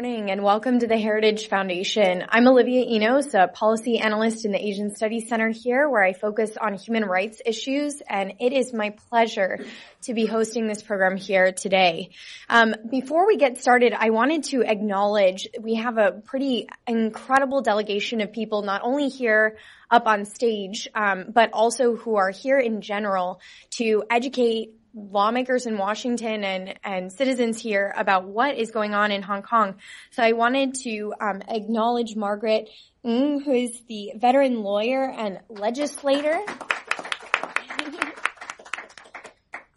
[0.00, 2.24] Morning and welcome to the Heritage Foundation.
[2.30, 6.56] I'm Olivia Enos, a policy analyst in the Asian Studies Center here where I focus
[6.58, 9.58] on human rights issues and it is my pleasure
[10.04, 12.12] to be hosting this program here today.
[12.48, 18.22] Um, before we get started, I wanted to acknowledge we have a pretty incredible delegation
[18.22, 19.58] of people not only here
[19.90, 23.42] up on stage, um, but also who are here in general
[23.72, 29.22] to educate lawmakers in Washington and, and citizens here about what is going on in
[29.22, 29.76] Hong Kong.
[30.10, 32.68] So I wanted to um, acknowledge Margaret
[33.04, 36.38] Ng, who is the veteran lawyer and legislator.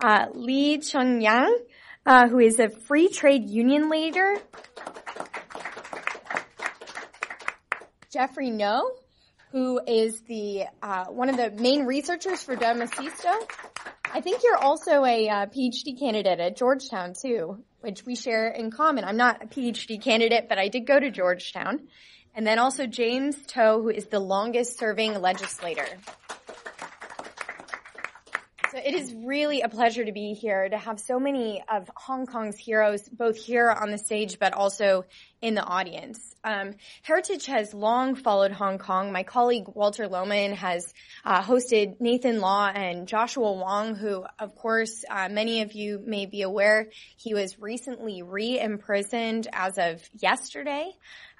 [0.01, 1.49] uh, Lee Cheuk Yan,
[2.05, 4.37] uh, who is a free trade union leader.
[8.11, 8.81] Jeffrey Ngo,
[9.51, 13.33] who is the uh, one of the main researchers for Demosisto.
[14.15, 18.69] I think you're also a uh, PhD candidate at Georgetown too, which we share in
[18.69, 19.05] common.
[19.05, 21.87] I'm not a PhD candidate, but I did go to Georgetown.
[22.35, 25.87] And then also James To, who is the longest serving legislator.
[28.71, 32.27] So it is really a pleasure to be here to have so many of Hong
[32.27, 35.05] Kong's heroes, both here on the stage, but also
[35.43, 36.33] in the audience.
[36.45, 39.11] Um, Heritage has long followed Hong Kong.
[39.11, 40.93] My colleague Walter Lohman has
[41.25, 46.27] uh, hosted Nathan Law and Joshua Wong, who, of course, uh, many of you may
[46.27, 46.87] be aware,
[47.17, 50.89] he was recently re-imprisoned as of yesterday.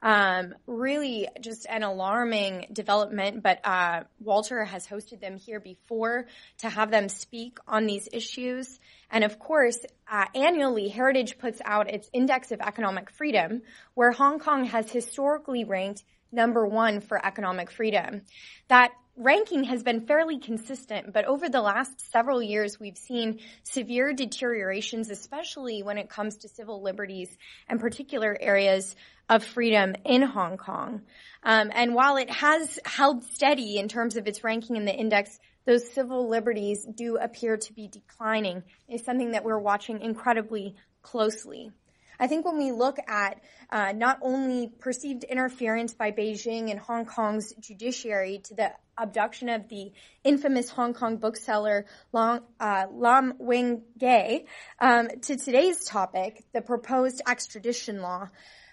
[0.01, 6.25] Um, really just an alarming development, but uh, Walter has hosted them here before
[6.57, 8.81] to have them speak on these issues.
[9.13, 9.77] And of course,
[10.11, 13.61] uh, annually, Heritage puts out its Index of Economic Freedom,
[13.93, 18.23] where Hong Kong has historically ranked number one for economic freedom.
[18.69, 24.13] That ranking has been fairly consistent, but over the last several years, we've seen severe
[24.13, 27.29] deteriorations, especially when it comes to civil liberties
[27.69, 28.95] and particular areas
[29.29, 31.03] of freedom in Hong Kong.
[31.43, 35.39] Um, and while it has held steady in terms of its ranking in the index,
[35.65, 41.71] those civil liberties do appear to be declining is something that we're watching incredibly closely.
[42.19, 47.05] I think when we look at uh, not only perceived interference by Beijing and Hong
[47.05, 49.91] Kong's judiciary to the abduction of the
[50.23, 54.45] infamous Hong Kong bookseller Long, uh, Lam Wing Kee,
[54.79, 58.29] um, to today's topic, the proposed extradition law,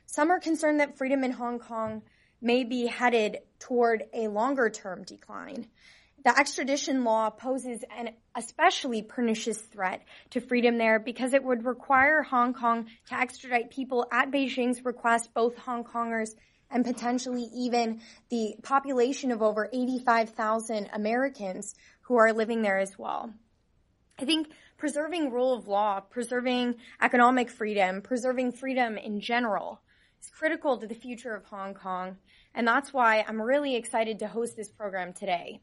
[0.07, 2.03] some are concerned that freedom in Hong Kong
[2.43, 5.67] may be headed toward a longer term decline.
[6.23, 12.23] The extradition law poses an especially pernicious threat to freedom there because it would require
[12.23, 16.35] Hong Kong to extradite people at Beijing's request, both Hong Kongers
[16.71, 23.33] and potentially even the population of over 85,000 Americans who are living there as well.
[24.19, 29.81] I think preserving rule of law, preserving economic freedom, preserving freedom in general
[30.23, 32.19] is critical to the future of Hong Kong.
[32.55, 35.63] And that's why I'm really excited to host this program today.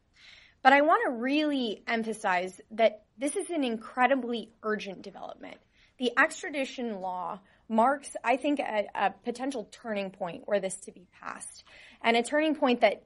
[0.63, 5.57] But I want to really emphasize that this is an incredibly urgent development.
[5.97, 11.07] The extradition law marks, I think, a, a, potential turning point where this to be
[11.19, 11.63] passed.
[12.01, 13.03] And a turning point that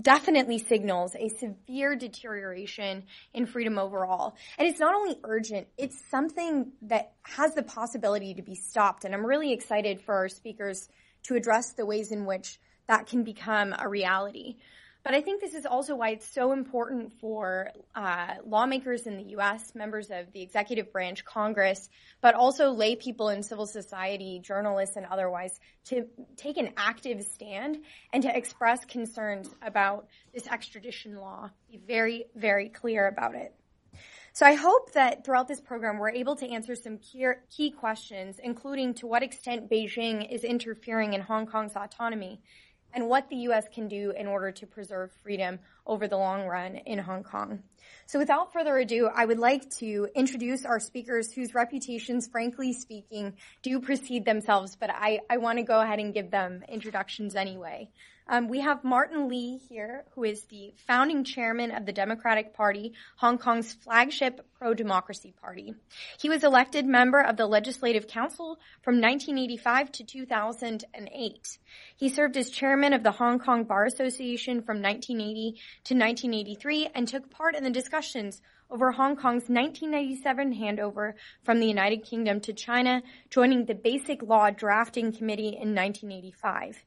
[0.00, 4.34] definitely signals a severe deterioration in freedom overall.
[4.58, 9.04] And it's not only urgent, it's something that has the possibility to be stopped.
[9.04, 10.88] And I'm really excited for our speakers
[11.24, 12.58] to address the ways in which
[12.88, 14.56] that can become a reality.
[15.04, 19.24] But I think this is also why it's so important for uh, lawmakers in the
[19.30, 21.90] U.S., members of the executive branch, Congress,
[22.20, 26.06] but also lay people in civil society, journalists, and otherwise to
[26.36, 27.78] take an active stand
[28.12, 31.50] and to express concerns about this extradition law.
[31.68, 33.52] Be very, very clear about it.
[34.34, 38.94] So I hope that throughout this program we're able to answer some key, questions, including
[38.94, 42.40] to what extent Beijing is interfering in Hong Kong's autonomy
[42.94, 43.66] and what the U.S.
[43.72, 47.62] can do in order to preserve freedom over the long run in Hong Kong.
[48.06, 53.34] So without further ado, I would like to introduce our speakers whose reputations, frankly speaking,
[53.62, 57.90] do precede themselves, but I, I want to go ahead and give them introductions anyway.
[58.32, 62.94] Um, we have Martin Lee here, who is the founding chairman of the Democratic Party,
[63.16, 65.74] Hong Kong's flagship pro-democracy party.
[66.18, 71.58] He was elected member of the Legislative Council from 1985 to 2008.
[71.94, 77.06] He served as chairman of the Hong Kong Bar Association from 1980 to 1983 and
[77.06, 78.40] took part in the discussions
[78.70, 81.12] over Hong Kong's 1997 handover
[81.44, 86.82] from the United Kingdom to China, joining the Basic Law Drafting Committee in 1985.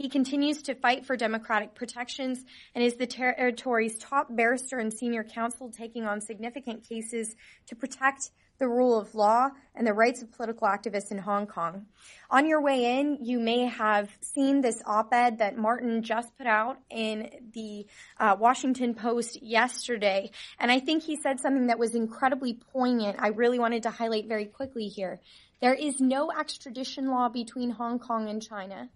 [0.00, 2.42] He continues to fight for democratic protections
[2.74, 7.36] and is the territory's top barrister and senior counsel taking on significant cases
[7.66, 11.84] to protect the rule of law and the rights of political activists in Hong Kong.
[12.30, 16.78] On your way in, you may have seen this op-ed that Martin just put out
[16.88, 17.86] in the
[18.18, 20.30] uh, Washington Post yesterday.
[20.58, 23.18] And I think he said something that was incredibly poignant.
[23.20, 25.20] I really wanted to highlight very quickly here.
[25.60, 28.88] There is no extradition law between Hong Kong and China.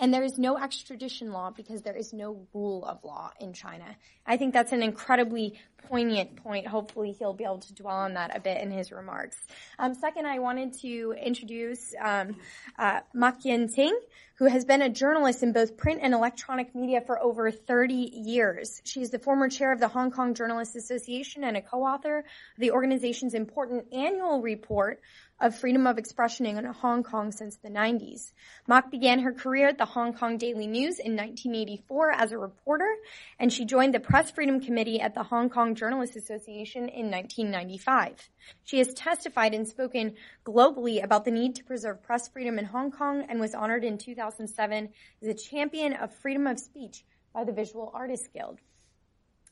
[0.00, 3.84] And there is no extradition law because there is no rule of law in China.
[4.26, 6.66] I think that's an incredibly poignant point.
[6.66, 9.36] Hopefully he'll be able to dwell on that a bit in his remarks.
[9.78, 12.36] Um, second, I wanted to introduce um,
[12.78, 13.98] uh, Mak Yin Ting,
[14.36, 18.80] who has been a journalist in both print and electronic media for over 30 years.
[18.84, 22.24] She's the former chair of the Hong Kong Journalists Association and a co-author of
[22.56, 25.02] the organization's important annual report
[25.40, 28.32] of freedom of expression in Hong Kong since the 90s.
[28.66, 32.94] Mak began her career at the Hong Kong Daily News in 1984 as a reporter,
[33.38, 38.28] and she joined the Press Freedom Committee at the Hong Kong Journalists Association in 1995.
[38.64, 40.14] She has testified and spoken
[40.44, 43.98] globally about the need to preserve press freedom in Hong Kong and was honored in
[43.98, 44.88] 2007
[45.22, 48.60] as a champion of freedom of speech by the Visual Artists Guild.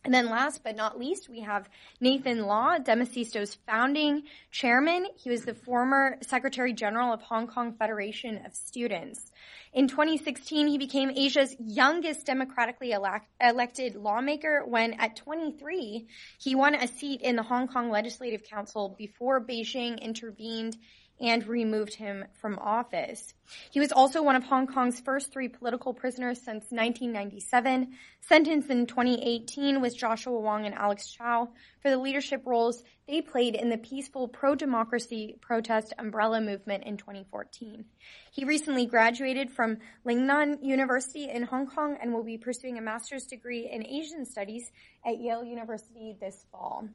[0.04, 1.68] And then last but not least, we have
[2.00, 5.06] Nathan Law, Demosisto's founding chairman.
[5.16, 9.32] He was the former Secretary General of Hong Kong Federation of Students.
[9.72, 16.06] In 2016, he became Asia's youngest democratically elect- elected lawmaker when at 23,
[16.38, 20.76] he won a seat in the Hong Kong Legislative Council before Beijing intervened
[21.20, 23.34] and removed him from office.
[23.70, 28.86] He was also one of Hong Kong's first three political prisoners since 1997, sentenced in
[28.86, 31.48] 2018 with Joshua Wong and Alex Chow
[31.80, 37.86] for the leadership roles they played in the peaceful pro-democracy protest umbrella movement in 2014.
[38.32, 43.24] He recently graduated from Lingnan University in Hong Kong and will be pursuing a master's
[43.24, 44.70] degree in Asian studies
[45.06, 46.86] at Yale University this fall.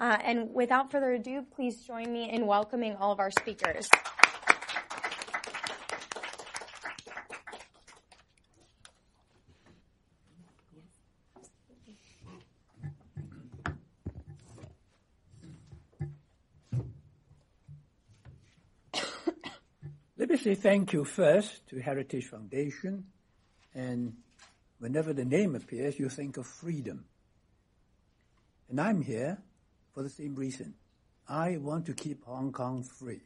[0.00, 3.86] Uh, and without further ado, please join me in welcoming all of our speakers.
[20.16, 23.04] Let me say thank you first to Heritage Foundation.
[23.74, 24.14] And
[24.78, 27.04] whenever the name appears, you think of freedom.
[28.70, 29.42] And I'm here
[30.00, 30.72] for the same reason.
[31.28, 33.20] I want to keep Hong Kong free.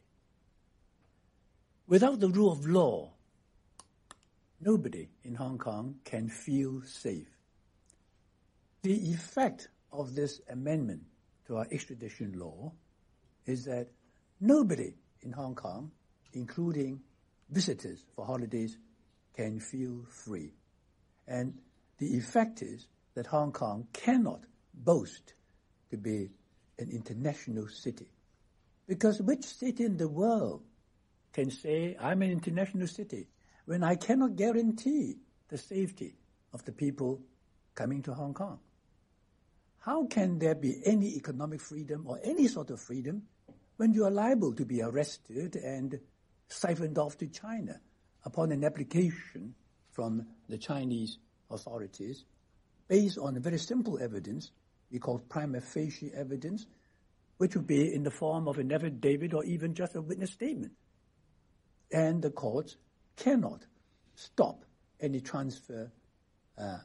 [1.87, 3.13] Without the rule of law,
[4.59, 7.29] nobody in Hong Kong can feel safe.
[8.81, 11.03] The effect of this amendment
[11.47, 12.73] to our extradition law
[13.45, 13.87] is that
[14.41, 15.91] nobody in Hong Kong,
[16.33, 16.99] including
[17.49, 18.77] visitors for holidays,
[19.33, 20.51] can feel free.
[21.25, 21.53] And
[21.99, 24.41] the effect is that Hong Kong cannot
[24.73, 25.35] boast
[25.89, 26.31] to be
[26.79, 28.07] an international city.
[28.87, 30.63] Because which city in the world
[31.33, 33.27] can say, I'm an international city,
[33.65, 35.17] when I cannot guarantee
[35.49, 36.15] the safety
[36.53, 37.21] of the people
[37.73, 38.59] coming to Hong Kong?
[39.79, 43.23] How can there be any economic freedom or any sort of freedom
[43.77, 45.99] when you are liable to be arrested and
[46.47, 47.79] siphoned off to China
[48.23, 49.53] upon an application
[49.91, 51.19] from the Chinese
[51.51, 52.25] authorities
[52.87, 54.51] based on very simple evidence
[54.91, 56.67] we call prima facie evidence,
[57.37, 60.73] which would be in the form of an affidavit or even just a witness statement.
[61.91, 62.77] And the courts
[63.15, 63.65] cannot
[64.15, 64.65] stop
[64.99, 65.91] any transfer
[66.57, 66.77] uh,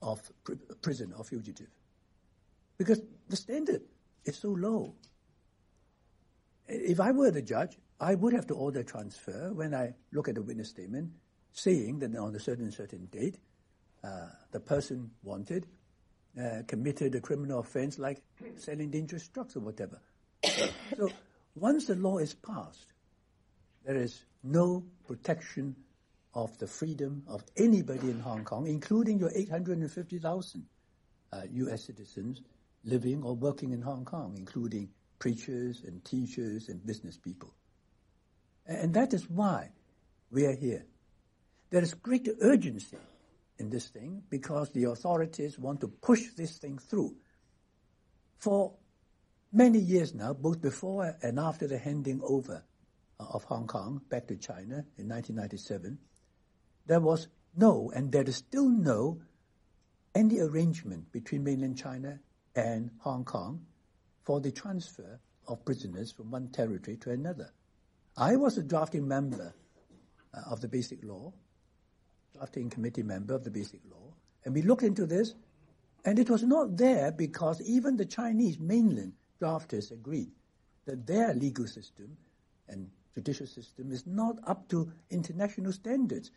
[0.00, 1.68] of pr- prisoner or fugitive
[2.78, 3.82] because the standard
[4.24, 4.94] is so low.
[6.66, 10.34] If I were the judge, I would have to order transfer when I look at
[10.34, 11.10] the witness statement
[11.52, 13.36] saying that on a certain certain date,
[14.02, 15.66] uh, the person wanted
[16.40, 18.22] uh, committed a criminal offense like
[18.56, 20.00] selling dangerous drugs or whatever.
[20.96, 21.10] so
[21.54, 22.92] once the law is passed,
[23.84, 25.76] there is no protection
[26.34, 30.64] of the freedom of anybody in Hong Kong, including your 850,000
[31.32, 31.84] uh, U.S.
[31.84, 32.40] citizens
[32.84, 37.54] living or working in Hong Kong, including preachers and teachers and business people.
[38.66, 39.70] And that is why
[40.30, 40.84] we are here.
[41.70, 42.96] There is great urgency
[43.62, 47.14] in this thing because the authorities want to push this thing through.
[48.36, 48.74] For
[49.52, 52.62] many years now, both before and after the handing over
[53.20, 55.96] of Hong Kong back to China in 1997,
[56.86, 59.22] there was no, and there is still no,
[60.14, 62.18] any arrangement between mainland China
[62.56, 63.64] and Hong Kong
[64.24, 67.52] for the transfer of prisoners from one territory to another.
[68.16, 69.54] I was a drafting member
[70.34, 71.32] uh, of the Basic Law,
[72.34, 75.34] drafting committee member of the Basic Law, and we looked into this,
[76.04, 80.30] and it was not there because even the Chinese mainland drafters agreed
[80.84, 82.16] that their legal system
[82.68, 86.30] and judicial system is not up to international standards.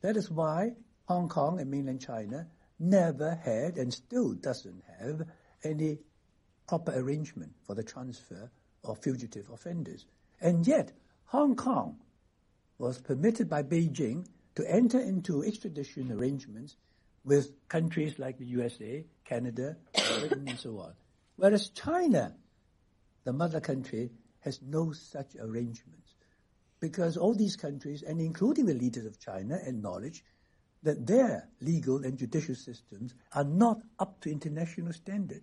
[0.00, 0.72] That is why
[1.06, 2.46] Hong Kong and mainland China
[2.78, 5.22] never had and still doesn't have
[5.64, 5.98] any
[6.68, 8.50] proper arrangement for the transfer
[8.84, 10.06] of fugitive offenders.
[10.40, 10.92] And yet,
[11.26, 11.96] Hong Kong
[12.78, 16.76] was permitted by Beijing to enter into extradition arrangements
[17.24, 19.76] with countries like the USA, Canada,
[20.18, 20.92] Britain, and so on.
[21.36, 22.34] Whereas China,
[23.24, 24.10] the mother country,
[24.40, 26.14] has no such arrangements.
[26.80, 30.24] Because all these countries, and including the leaders of China, acknowledge
[30.82, 35.42] that their legal and judicial systems are not up to international standard.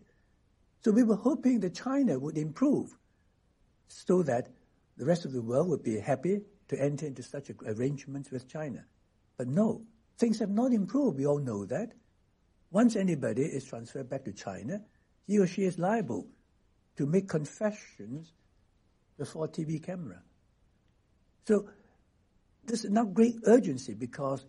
[0.83, 2.97] So we were hoping that China would improve
[3.87, 4.49] so that
[4.97, 8.85] the rest of the world would be happy to enter into such arrangements with China.
[9.37, 9.81] But no,
[10.17, 11.17] things have not improved.
[11.17, 11.93] We all know that.
[12.71, 14.81] Once anybody is transferred back to China,
[15.27, 16.27] he or she is liable
[16.95, 18.33] to make confessions
[19.17, 20.21] before TV camera.
[21.47, 21.69] So
[22.65, 24.45] this is now great urgency because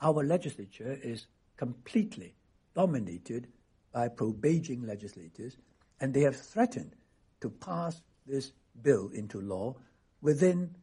[0.00, 2.34] our legislature is completely
[2.74, 3.48] dominated
[3.92, 5.56] by pro-Beijing legislators
[6.00, 6.94] and they have threatened
[7.40, 9.74] to pass this bill into law
[10.20, 10.74] within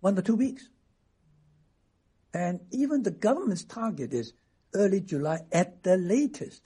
[0.00, 0.70] one or two weeks.
[2.34, 4.32] And even the government's target is
[4.74, 6.62] early July at the latest.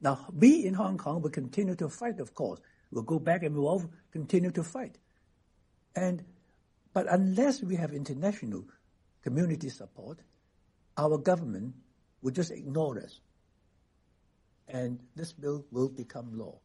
[0.00, 2.60] Now, we in Hong Kong will continue to fight, of course.
[2.90, 4.98] We'll go back and we'll continue to fight.
[5.94, 6.24] And,
[6.92, 8.64] but unless we have international
[9.22, 10.18] community support,
[10.96, 11.74] our government
[12.20, 13.20] will just ignore us
[14.68, 16.58] and this bill will become law.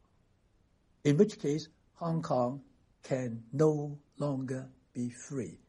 [1.04, 2.62] In which case, Hong Kong
[3.04, 5.60] can no longer be free.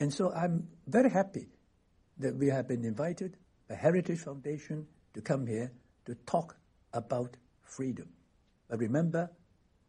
[0.00, 1.46] And so I'm very happy
[2.18, 3.36] that we have been invited
[3.68, 5.70] by Heritage Foundation to come here
[6.06, 6.56] to talk
[6.94, 8.08] about freedom.
[8.68, 9.30] But remember,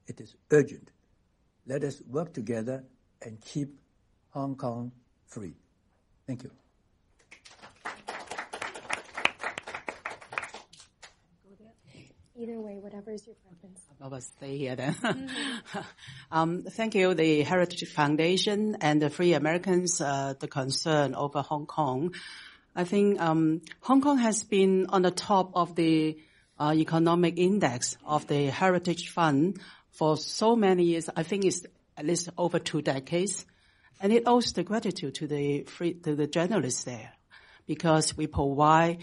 [0.08, 0.91] it is urgent.
[1.65, 2.84] Let us work together
[3.22, 3.70] and keep
[4.32, 4.91] Hong Kong
[5.25, 5.56] free.
[6.27, 6.51] Thank you.
[12.36, 13.80] Either way, whatever is your preference.
[14.02, 14.94] I will stay here then.
[14.96, 15.80] Mm-hmm.
[16.32, 21.68] um, thank you, the Heritage Foundation and the Free Americans, uh, the concern over Hong
[21.68, 22.16] Kong.
[22.76, 26.18] I think um, Hong Kong has been on the top of the
[26.60, 29.60] uh, economic index of the Heritage Fund
[29.92, 31.08] for so many years.
[31.16, 31.64] I think it's
[31.96, 33.46] at least over two decades,
[34.02, 37.12] and it owes the gratitude to the free, to the journalists there,
[37.68, 39.00] because we provide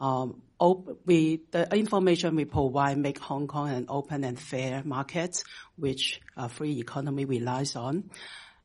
[0.00, 5.42] Um, the information we provide make Hong Kong an open and fair market,
[5.76, 8.10] which a free economy relies on.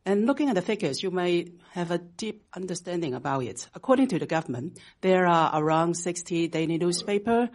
[0.06, 3.68] And looking at the figures, you may have a deep understanding about it.
[3.74, 7.50] According to the government, there are around 60 daily newspaper,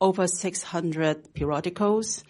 [0.00, 2.24] over 600 periodicals,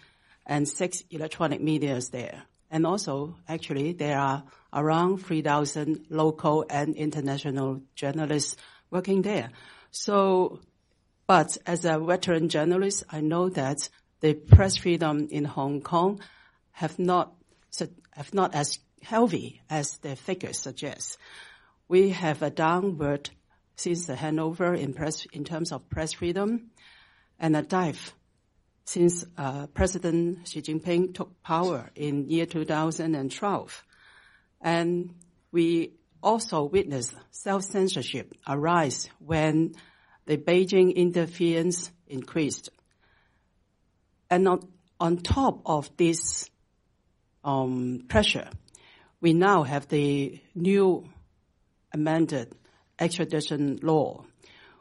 [0.45, 2.43] and six electronic medias there.
[2.69, 4.43] And also, actually, there are
[4.73, 8.57] around 3,000 local and international journalists
[8.89, 9.51] working there.
[11.31, 13.87] But as a veteran journalist, I know that
[14.19, 16.19] the press freedom in Hong Kong
[16.71, 17.31] have not,
[18.11, 21.17] have not as healthy as the figures suggest.
[21.87, 23.29] We have a downward
[23.77, 26.71] since the handover in press, in terms of press freedom
[27.39, 28.13] and a dive
[28.83, 33.85] since uh, President Xi Jinping took power in year 2012.
[34.59, 35.15] And
[35.53, 39.75] we also witnessed self-censorship arise when
[40.31, 42.69] the Beijing interference increased.
[44.29, 44.59] And on,
[44.97, 46.49] on top of this
[47.43, 48.47] um, pressure,
[49.19, 51.03] we now have the new
[51.93, 52.55] amended
[52.97, 54.23] extradition law,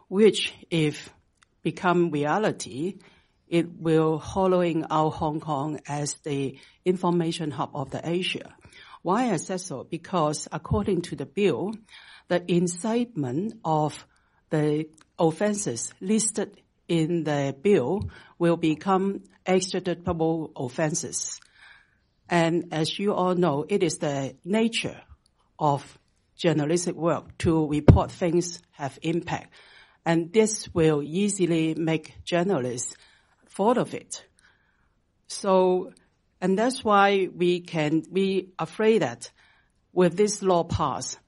[0.06, 1.12] which if
[1.64, 2.98] become reality,
[3.48, 8.54] it will hollowing out Hong Kong as the information hub of the Asia.
[9.02, 9.82] Why I said so?
[9.82, 11.74] Because according to the bill,
[12.28, 14.06] the incitement of
[14.50, 14.86] the
[15.20, 21.38] offenses listed in the bill will become extraditable offenses.
[22.28, 25.00] And as you all know, it is the nature
[25.58, 25.98] of
[26.36, 29.52] journalistic work to report things have impact.
[30.04, 32.94] And this will easily make journalists
[33.46, 34.24] fall of it.
[35.26, 35.92] So,
[36.40, 39.30] and that's why we can be afraid that
[39.92, 41.18] with this law passed,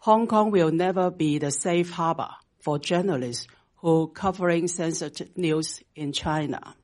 [0.00, 2.28] Hong Kong will never be the safe harbor
[2.66, 3.46] for journalists
[3.76, 6.74] who covering sensitive news in China,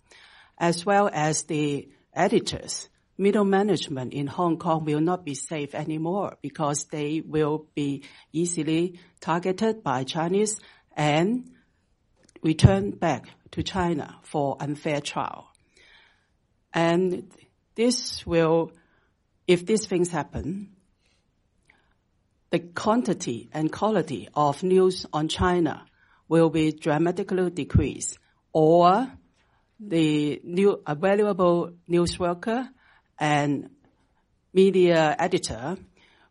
[0.57, 2.89] as well as the editors.
[3.19, 9.01] Middle management in Hong Kong will not be safe anymore because they will be easily
[9.21, 10.61] targeted by Chinese
[10.97, 11.51] and
[12.45, 15.49] returned back to China for unfair trial.
[16.73, 17.29] And
[17.75, 18.71] this will,
[19.49, 20.72] if these things happen,
[22.53, 25.87] the quantity and quality of news on China
[26.29, 28.19] will be dramatically decreased
[28.53, 29.11] or
[29.81, 32.69] the new available news worker
[33.19, 33.71] and
[34.53, 35.79] media editor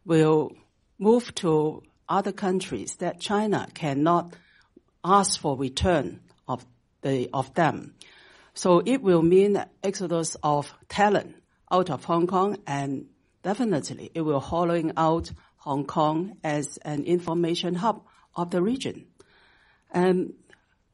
[0.05, 0.51] will
[0.99, 4.35] move to other countries that China cannot
[5.03, 6.63] ask for return of
[7.01, 7.95] the of them.
[8.53, 11.35] So it will mean exodus of talent
[11.71, 13.07] out of Hong Kong and
[13.41, 18.03] definitely it will hollowing out Hong Kong as an information hub
[18.35, 19.05] of the region.
[19.91, 20.33] And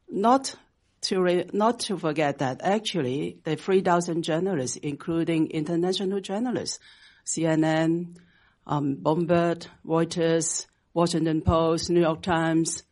[0.09, 0.55] not
[1.03, 6.79] to re- not to forget that actually the 3,000 journalists, including international journalists,
[7.25, 8.17] CNN,
[8.65, 12.83] um, Bloomberg, Reuters, Washington Post, New York Times,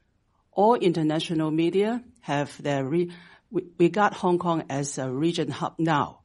[0.54, 3.12] all international media have their re-
[3.52, 6.22] we, we got Hong Kong as a region hub now,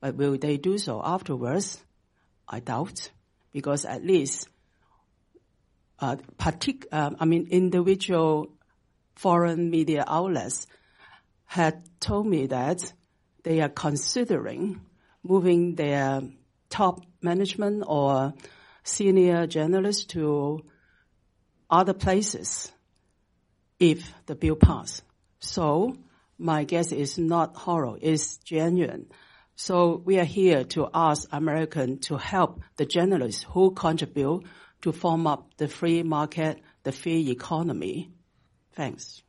[0.00, 1.84] but will they do so afterwards?
[2.48, 3.10] I doubt,
[3.52, 4.48] because at least,
[5.98, 8.52] uh, partic- uh, I mean, individual
[9.14, 10.66] foreign media outlets
[11.44, 12.92] had told me that
[13.44, 14.80] they are considering
[15.22, 16.22] moving their
[16.68, 18.34] top management or
[18.82, 20.64] senior journalists to
[21.70, 22.70] other places
[23.78, 25.02] if the bill passes.
[25.40, 25.96] So
[26.38, 29.06] my guess is not horror, it's genuine.
[29.54, 34.44] So we are here to ask Americans to help the journalists who contribute
[34.86, 38.08] to form up the free market, the free economy.
[38.74, 39.20] Thanks.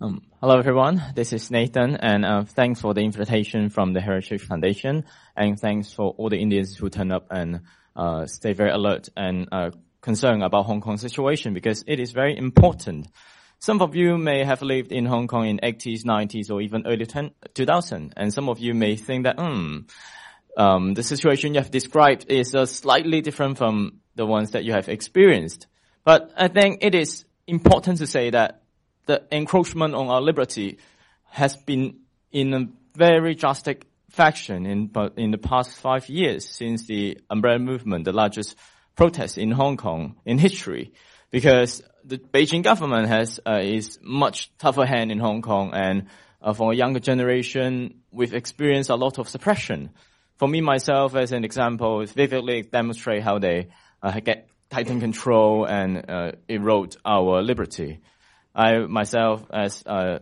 [0.00, 4.42] Um, hello everyone, this is Nathan and uh, thanks for the invitation from the Heritage
[4.42, 5.04] Foundation
[5.36, 7.60] and thanks for all the Indians who turn up and
[7.94, 12.36] uh, stay very alert and uh, concerned about Hong Kong situation because it is very
[12.36, 13.06] important.
[13.62, 17.06] Some of you may have lived in Hong Kong in 80s, 90s or even early
[17.06, 19.82] 10, 2000 and some of you may think that, hmm,
[20.56, 24.72] um, the situation you have described is uh, slightly different from the ones that you
[24.72, 25.68] have experienced.
[26.02, 28.62] But I think it is important to say that
[29.06, 30.78] the encroachment on our liberty
[31.26, 32.00] has been
[32.32, 38.06] in a very drastic fashion in, in the past five years since the umbrella movement,
[38.06, 38.56] the largest
[38.96, 40.94] protest in Hong Kong in history,
[41.30, 46.06] because the Beijing government has uh, is much tougher hand in Hong Kong, and
[46.40, 49.90] uh, for a younger generation, we've experienced a lot of suppression.
[50.38, 53.68] For me myself, as an example, vividly demonstrate how they
[54.02, 58.00] uh, get tighten control and uh, erode our liberty.
[58.54, 60.18] I myself, as uh,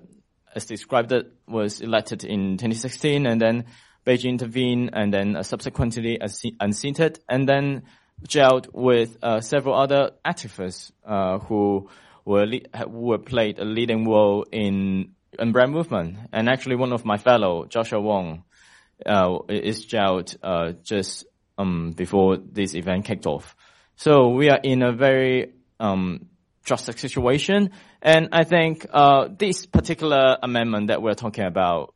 [0.55, 3.65] as described it, was elected in 2016, and then
[4.07, 6.19] Beijing intervened, and then uh, subsequently
[6.61, 7.83] unseated, and then
[8.27, 11.89] gelled with uh, several other activists uh, who
[12.25, 16.19] were played a leading role in umbrella movement.
[16.33, 18.45] And actually, one of my fellow, Joshua Wong,
[19.07, 21.25] uh, is jailed uh, just
[21.59, 23.57] um, before this event kicked off.
[23.97, 26.27] So we are in a very um,
[26.65, 27.71] drastic situation.
[28.03, 31.95] And I think uh, this particular amendment that we're talking about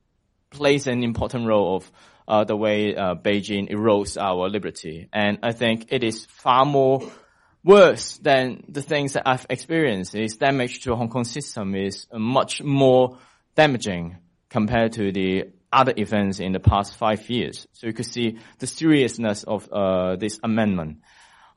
[0.50, 1.90] plays an important role of
[2.26, 5.08] uh, the way uh, Beijing erodes our liberty.
[5.12, 7.10] And I think it is far more
[7.62, 10.14] worse than the things that I've experienced.
[10.14, 13.18] Its damage to Hong Kong system is much more
[13.54, 17.66] damaging compared to the other events in the past five years.
[17.72, 20.98] So you could see the seriousness of uh, this amendment.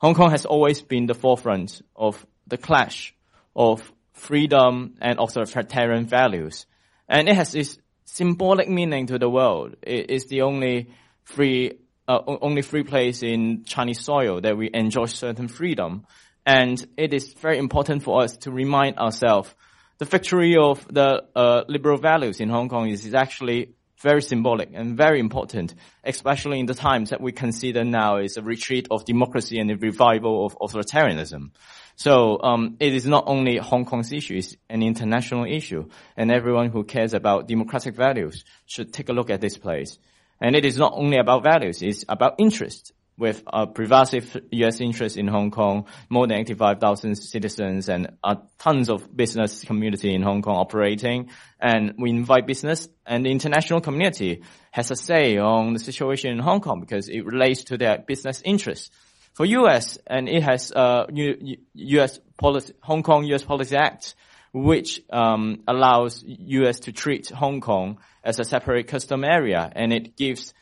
[0.00, 3.14] Hong Kong has always been the forefront of the clash
[3.54, 6.66] of freedom and authoritarian values.
[7.08, 7.78] And it has this
[8.08, 9.76] symbolic meaning to the world.
[9.82, 10.90] It is the only
[11.24, 16.06] free, uh, only free place in Chinese soil that we enjoy certain freedom.
[16.46, 19.54] And it is very important for us to remind ourselves
[19.98, 24.70] the victory of the uh, liberal values in Hong Kong is, is actually very symbolic
[24.72, 29.04] and very important, especially in the times that we consider now is a retreat of
[29.04, 31.50] democracy and a revival of authoritarianism.
[31.98, 36.70] So um, it is not only Hong Kong's issue; it's an international issue, and everyone
[36.70, 39.98] who cares about democratic values should take a look at this place.
[40.40, 44.80] And it is not only about values; it's about interest with a pervasive U.S.
[44.80, 50.22] interest in Hong Kong, more than 85,000 citizens and uh, tons of business community in
[50.22, 51.30] Hong Kong operating.
[51.60, 56.38] And we invite business and the international community has a say on the situation in
[56.38, 58.90] Hong Kong because it relates to their business interests.
[59.38, 59.98] For U.S.
[60.04, 62.18] and it has uh, U.S.
[62.36, 63.44] policy, Hong Kong U.S.
[63.44, 64.16] Policy Act,
[64.52, 66.80] which um, allows U.S.
[66.80, 70.54] to treat Hong Kong as a separate custom area, and it gives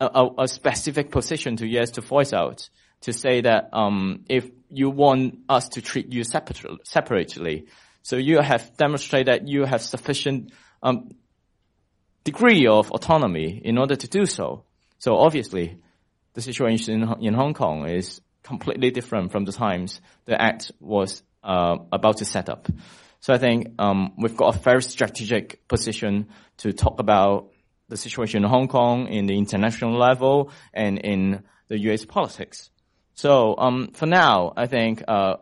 [0.00, 2.68] a, a specific position to US to voice out
[3.02, 7.66] to say that um, if you want us to treat you separately, separately,
[8.02, 10.50] so you have demonstrated that you have sufficient
[10.82, 11.12] um,
[12.24, 14.64] degree of autonomy in order to do so.
[14.98, 15.78] So obviously,
[16.34, 21.22] the situation in, in Hong Kong is completely different from the times the act was
[21.42, 22.68] uh, about to set up.
[23.20, 27.50] So I think um, we've got a very strategic position to talk about
[27.88, 32.04] the situation in Hong Kong, in the international level, and in the U.S.
[32.04, 32.70] politics.
[33.14, 35.36] So um, for now, I think uh,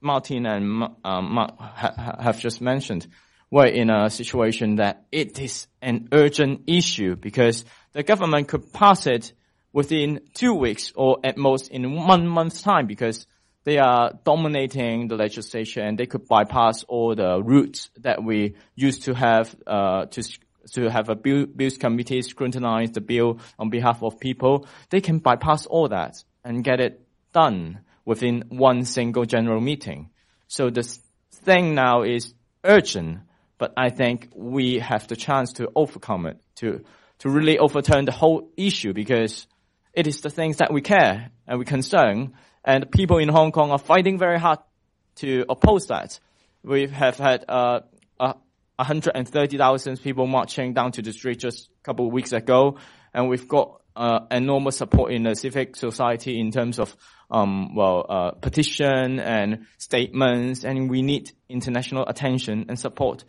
[0.00, 3.08] Martin and Mark ha- have just mentioned
[3.50, 9.06] we're in a situation that it is an urgent issue because the government could pass
[9.06, 9.32] it
[9.76, 13.26] within two weeks or at most in one month's time because
[13.64, 19.02] they are dominating the legislation and they could bypass all the routes that we used
[19.02, 20.22] to have uh, to
[20.72, 25.18] to have a bill, bills committee scrutinize the bill on behalf of people, they can
[25.18, 30.08] bypass all that and get it done within one single general meeting.
[30.48, 30.84] So the
[31.44, 32.32] thing now is
[32.64, 33.18] urgent,
[33.58, 36.82] but I think we have the chance to overcome it, to,
[37.18, 39.46] to really overturn the whole issue because
[39.96, 42.34] it is the things that we care and we concern
[42.66, 44.58] and people in Hong Kong are fighting very hard
[45.16, 46.18] to oppose that.
[46.62, 47.80] We have had uh,
[48.18, 52.78] 130,000 people marching down to the street just a couple of weeks ago,
[53.14, 56.94] and we've got uh, enormous support in the civic society in terms of
[57.30, 63.24] um, well uh, petition and statements, and we need international attention and support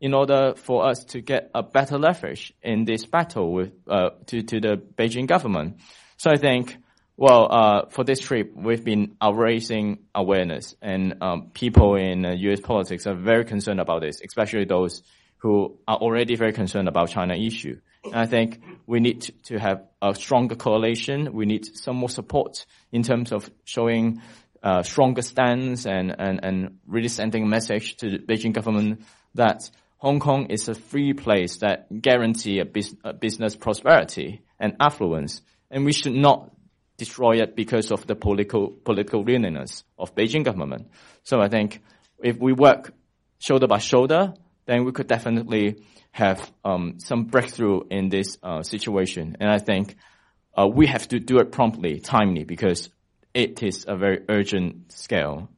[0.00, 4.42] in order for us to get a better leverage in this battle with uh, to
[4.42, 5.78] to the Beijing government.
[6.22, 6.76] So I think
[7.16, 12.60] well, uh, for this trip, we've been raising awareness, and um, people in uh, U.S.
[12.60, 15.02] politics are very concerned about this, especially those
[15.38, 17.80] who are already very concerned about China issue.
[18.04, 21.32] And I think we need to, have a stronger coalition.
[21.32, 24.22] We need some more support in terms of showing
[24.62, 29.02] uh, stronger stance and, and, and really sending a message to the Beijing government
[29.34, 34.76] that Hong Kong is a free place that guarantee a, bus- a business prosperity and
[34.78, 36.52] affluence, and we should not
[36.98, 40.88] destroy it because of the political political willingness of Beijing government.
[41.24, 41.80] So I think
[42.22, 42.92] if we work
[43.38, 44.34] shoulder by shoulder,
[44.66, 45.82] then we could definitely
[46.12, 49.36] have um, some breakthrough in this uh, situation.
[49.40, 49.96] And I think
[50.56, 52.90] uh, we have to do it promptly, timely, because
[53.34, 55.48] it is a very urgent scale.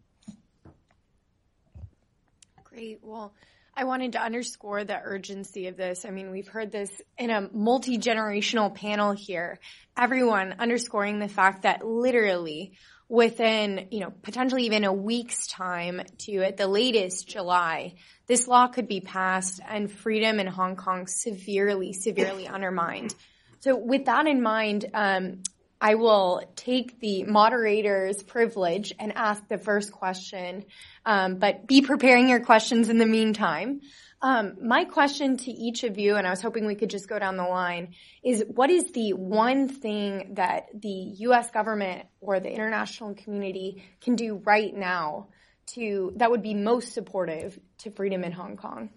[2.63, 3.01] Great.
[3.03, 3.35] Well,
[3.77, 6.05] I wanted to underscore the urgency of this.
[6.05, 9.59] I mean, we've heard this in a multi-generational panel here.
[9.97, 12.73] Everyone underscoring the fact that literally
[13.09, 17.95] within, you know, potentially even a week's time to at the latest July,
[18.27, 23.15] this law could be passed and freedom in Hong Kong severely, severely undermined.
[23.61, 25.43] So with that in mind, um,
[25.85, 30.65] I will take the moderator's privilege and ask the first question,
[31.05, 33.83] um, but be preparing your questions in the meantime.
[34.23, 37.19] Um, my question to each of you, and I was hoping we could just go
[37.19, 37.93] down the line,
[38.23, 41.51] is what is the one thing that the U.S.
[41.51, 45.29] government or the international community can do right now
[45.75, 48.89] to that would be most supportive to freedom in Hong Kong?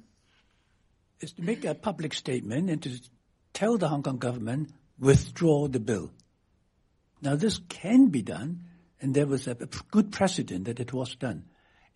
[1.19, 2.97] Is to make a public statement and to
[3.51, 6.11] tell the Hong Kong government withdraw the bill.
[7.21, 8.63] Now this can be done,
[9.01, 11.45] and there was a good precedent that it was done.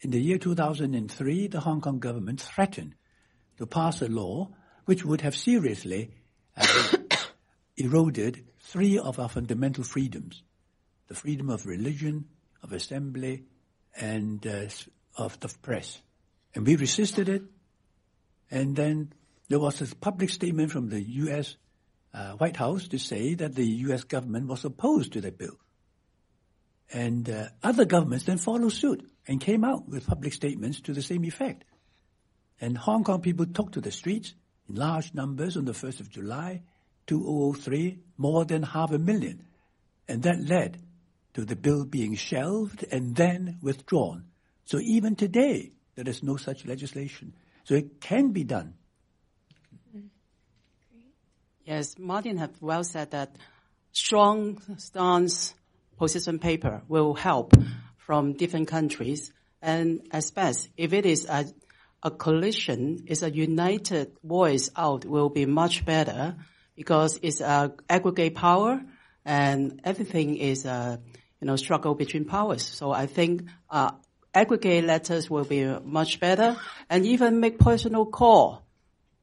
[0.01, 2.95] In the year 2003, the Hong Kong government threatened
[3.57, 4.49] to pass a law
[4.86, 6.12] which would have seriously
[6.57, 6.65] uh,
[7.77, 10.41] eroded three of our fundamental freedoms.
[11.07, 12.25] The freedom of religion,
[12.63, 13.43] of assembly,
[13.95, 14.67] and uh,
[15.17, 16.01] of the press.
[16.55, 17.43] And we resisted it.
[18.49, 19.13] And then
[19.49, 21.55] there was a public statement from the U.S
[22.13, 24.04] uh, White House to say that the U.S.
[24.04, 25.58] government was opposed to that bill.
[26.93, 31.02] And uh, other governments then followed suit and came out with public statements to the
[31.02, 31.63] same effect.
[32.60, 34.34] And Hong Kong people took to the streets
[34.67, 36.62] in large numbers on the 1st of July
[37.08, 39.45] 2003, more than half a million.
[40.08, 40.82] And that led
[41.34, 44.26] to the bill being shelved and then withdrawn.
[44.65, 47.34] So even today, there is no such legislation.
[47.63, 48.76] So it can be done.
[51.65, 53.36] Yes, Martin have well said that
[53.91, 55.54] strong stance
[55.97, 57.54] position paper will help
[57.97, 59.32] from different countries.
[59.62, 61.45] And as best, if it is a,
[62.02, 66.36] a coalition, it's a united voice out will be much better
[66.76, 68.82] because it's a aggregate power
[69.24, 71.00] and everything is a,
[71.39, 72.63] you know, struggle between powers.
[72.63, 73.91] So I think, uh,
[74.34, 76.58] aggregate letters will be much better
[76.89, 78.63] and even make personal call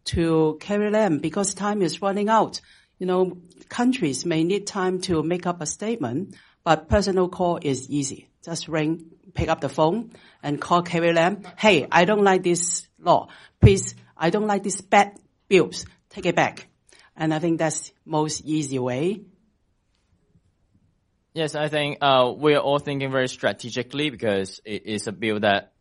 [0.08, 2.60] to Carrie Lam because time is running out.
[2.98, 7.88] You know, countries may need time to make up a statement, but personal call is
[7.88, 8.28] easy.
[8.44, 11.42] Just ring, pick up the phone and call Carrie Lam.
[11.56, 13.28] Hey, I don't like this law.
[13.60, 15.18] Please, I don't like these bad
[15.48, 15.86] bills.
[16.10, 16.68] Take it back.
[17.16, 19.22] And I think that's most easy way.
[21.34, 25.72] Yes, I think uh, we're all thinking very strategically because it is a bill that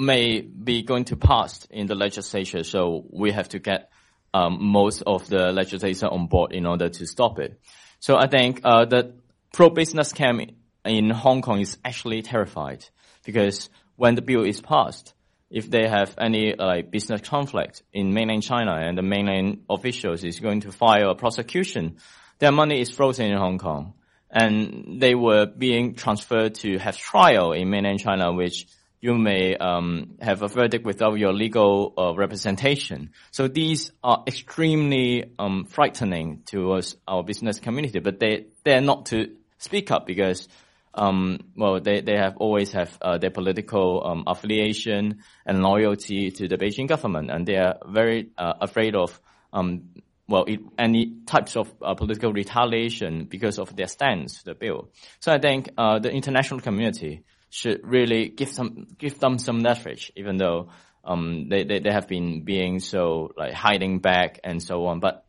[0.00, 2.64] may be going to pass in the legislature.
[2.64, 3.90] So we have to get
[4.32, 7.60] um, most of the legislature on board in order to stop it.
[8.00, 9.14] So I think uh, the
[9.52, 10.52] pro-business camp
[10.84, 12.84] in Hong Kong is actually terrified
[13.24, 15.12] because when the bill is passed,
[15.50, 20.38] if they have any like business conflict in mainland China and the mainland officials is
[20.38, 21.96] going to file a prosecution,
[22.38, 23.94] their money is frozen in Hong Kong.
[24.30, 28.66] And they were being transferred to have trial in mainland China, which
[29.00, 33.10] you may um, have a verdict without your legal uh, representation.
[33.30, 39.06] So these are extremely um, frightening to us, our business community, but they they're not
[39.06, 40.48] to speak up because
[40.92, 46.48] um, well, they, they have always have uh, their political um, affiliation and loyalty to
[46.48, 49.20] the Beijing government, and they are very uh, afraid of
[49.52, 49.90] um,
[50.28, 54.90] well, it, any types of uh, political retaliation because of their stance, the bill.
[55.18, 60.12] So I think uh, the international community should really give some give them some leverage,
[60.16, 60.70] even though
[61.04, 65.00] um, they, they they have been being so like hiding back and so on.
[65.00, 65.24] But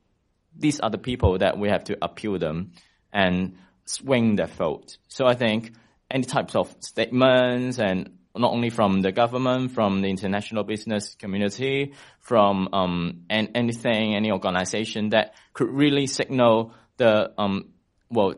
[0.56, 2.74] these are the people that we have to appeal them
[3.12, 3.56] and
[3.86, 4.98] swing their vote.
[5.08, 5.74] So I think
[6.10, 11.94] any types of statements and not only from the government, from the international business community,
[12.20, 17.70] from um, and anything, any organization that could really signal the um,
[18.10, 18.36] well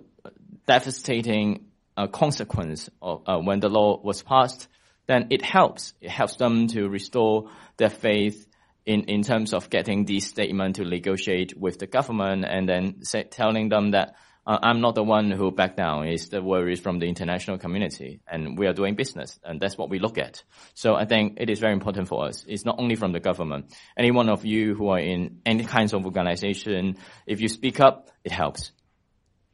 [0.65, 1.65] devastating
[1.97, 4.67] uh, consequence of uh, when the law was passed,
[5.07, 5.93] then it helps.
[6.01, 8.47] It helps them to restore their faith
[8.85, 13.23] in, in terms of getting this statement to negotiate with the government and then say,
[13.23, 16.07] telling them that uh, I'm not the one who back down.
[16.07, 19.89] It's the worries from the international community, and we are doing business, and that's what
[19.89, 20.43] we look at.
[20.73, 22.43] So I think it is very important for us.
[22.45, 23.73] It's not only from the government.
[23.97, 28.09] Any one of you who are in any kinds of organization, if you speak up,
[28.25, 28.71] it helps.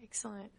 [0.02, 0.52] Excellent.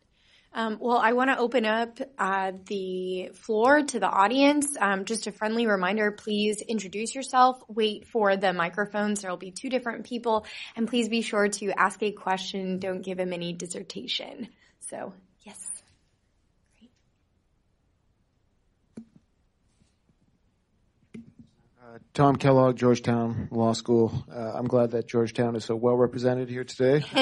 [0.52, 4.76] Um, well, I want to open up uh, the floor to the audience.
[4.80, 7.62] Um, just a friendly reminder, please introduce yourself.
[7.68, 9.22] Wait for the microphones.
[9.22, 10.44] There will be two different people.
[10.74, 12.80] And please be sure to ask a question.
[12.80, 14.48] Don't give a any dissertation.
[14.80, 15.56] So, yes.
[21.80, 24.24] Uh, Tom Kellogg, Georgetown Law School.
[24.28, 26.98] Uh, I'm glad that Georgetown is so well represented here today.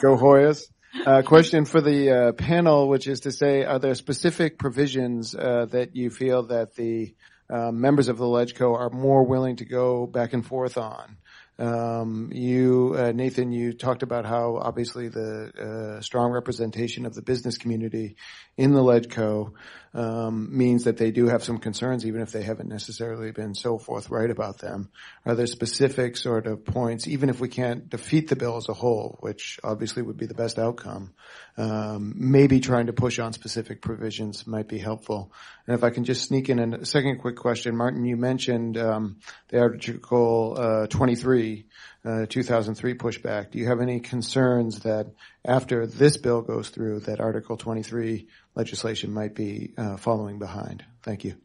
[0.00, 0.64] Go Hoyas.
[1.06, 5.66] Uh, question for the uh, panel, which is to say, are there specific provisions uh,
[5.70, 7.14] that you feel that the
[7.48, 11.16] uh, members of the LegCo are more willing to go back and forth on?
[11.60, 17.20] Um, you, uh, Nathan, you talked about how obviously the uh, strong representation of the
[17.20, 18.16] business community
[18.56, 19.52] in the LegCo
[19.92, 23.76] um, means that they do have some concerns, even if they haven't necessarily been so
[23.76, 24.88] forthright about them.
[25.26, 28.74] Are there specific sort of points, even if we can't defeat the bill as a
[28.74, 31.12] whole, which obviously would be the best outcome,
[31.58, 35.30] um, maybe trying to push on specific provisions might be helpful.
[35.70, 39.20] And if I can just sneak in a second quick question, Martin, you mentioned um,
[39.50, 41.64] the Article uh, 23
[42.04, 43.52] uh, 2003 pushback.
[43.52, 45.12] Do you have any concerns that
[45.44, 50.84] after this bill goes through, that Article 23 legislation might be uh, following behind?
[51.04, 51.36] Thank you.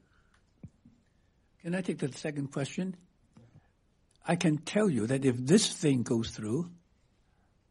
[1.62, 2.96] Can I take the second question?
[4.28, 6.72] I can tell you that if this thing goes through,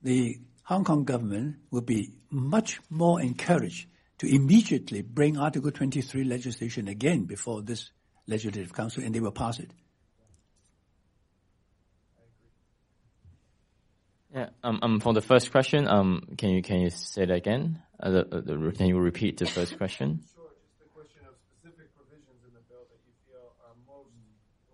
[0.05, 6.89] the Hong Kong government will be much more encouraged to immediately bring Article 23 legislation
[6.89, 7.91] again before this
[8.27, 9.71] Legislative Council and they will pass it.
[14.35, 14.51] Yeah.
[14.67, 17.79] Um, um, for the first question, um, can you can you say that again?
[18.03, 20.27] Uh, the, the, can you repeat the first question?
[20.35, 20.51] Sure.
[20.59, 24.11] Just the question of specific provisions in the bill that you feel are most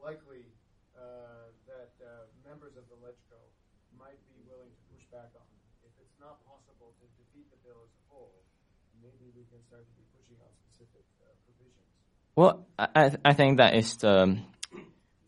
[0.00, 0.48] likely
[0.96, 3.36] uh, that uh, members of the LegCo
[4.00, 5.44] might be willing to push back on.
[5.84, 8.40] If it's not possible to defeat the bill as a whole,
[9.04, 11.84] maybe we can start to be pushing on specific uh, provisions.
[12.40, 14.38] Well, I, I think that is the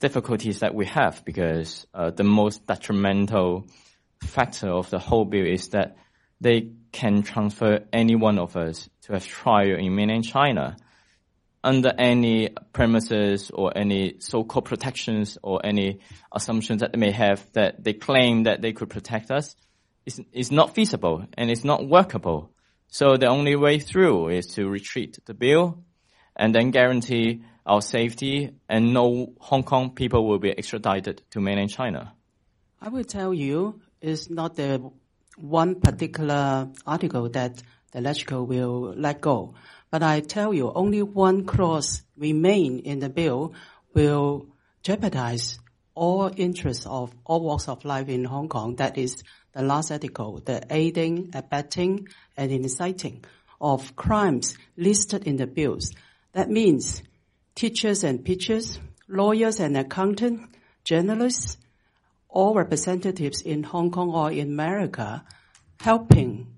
[0.00, 3.66] difficulties that we have because uh, the most detrimental
[4.22, 5.98] factor of the whole bill is that
[6.40, 10.78] they can transfer any one of us to a trial in mainland China
[11.62, 16.00] under any premises or any so-called protections or any
[16.34, 19.54] assumptions that they may have that they claim that they could protect us
[20.06, 22.50] is, is not feasible and it's not workable.
[22.88, 25.84] So the only way through is to retreat the bill
[26.36, 31.70] and then guarantee our safety and no Hong Kong people will be extradited to mainland
[31.70, 32.12] China.
[32.80, 34.90] I will tell you, it's not the
[35.36, 39.54] one particular article that the LegCo will let go.
[39.90, 43.54] But I tell you, only one clause remain in the bill
[43.94, 44.46] will
[44.82, 45.58] jeopardize
[45.94, 48.76] all interests of all walks of life in Hong Kong.
[48.76, 53.24] That is the last article, the aiding, abetting, and inciting
[53.60, 55.92] of crimes listed in the bills.
[56.32, 57.02] That means
[57.54, 60.44] teachers and teachers, lawyers and accountants,
[60.84, 61.58] journalists,
[62.28, 65.24] all representatives in Hong Kong or in America
[65.80, 66.54] helping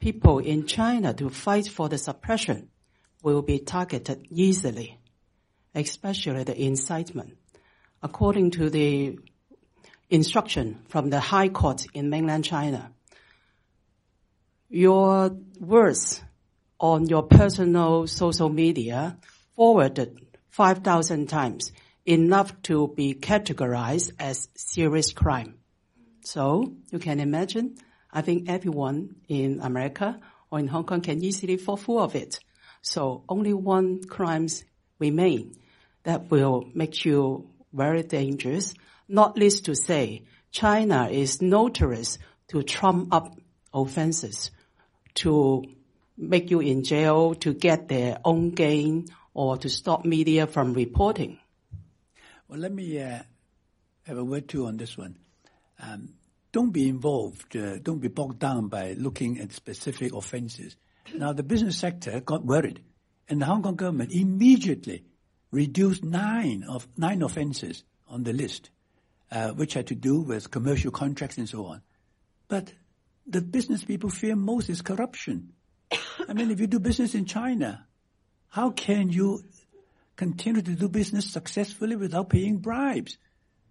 [0.00, 2.68] people in China to fight for the suppression
[3.22, 4.98] will be targeted easily,
[5.74, 7.36] especially the incitement.
[8.02, 9.18] According to the
[10.10, 12.92] instruction from the High Court in mainland China,
[14.68, 16.22] your words
[16.78, 19.16] on your personal social media
[19.54, 21.72] forwarded 5,000 times,
[22.04, 25.54] enough to be categorized as serious crime.
[26.22, 27.76] So you can imagine,
[28.12, 30.18] I think everyone in America
[30.50, 32.40] or in Hong Kong can easily fall full of it.
[32.82, 34.64] So only one crimes
[34.98, 35.56] remain
[36.04, 38.74] that will make you very dangerous,
[39.08, 43.38] not least to say China is notorious to trump up
[43.74, 44.50] offenses,
[45.14, 45.64] to
[46.16, 51.38] make you in jail, to get their own gain, or to stop media from reporting.
[52.48, 53.18] Well, let me uh,
[54.04, 55.18] have a word too on this one.
[55.82, 56.14] Um,
[56.52, 60.76] don't be involved, uh, don't be bogged down by looking at specific offenses.
[61.14, 62.80] Now, the business sector got worried,
[63.28, 65.04] and the Hong Kong government immediately
[65.50, 68.70] reduced nine of nine offenses on the list,
[69.30, 71.82] uh, which had to do with commercial contracts and so on.
[72.48, 72.72] But
[73.26, 75.52] the business people fear most is corruption.
[76.28, 77.86] I mean, if you do business in China,
[78.48, 79.44] how can you
[80.16, 83.18] continue to do business successfully without paying bribes?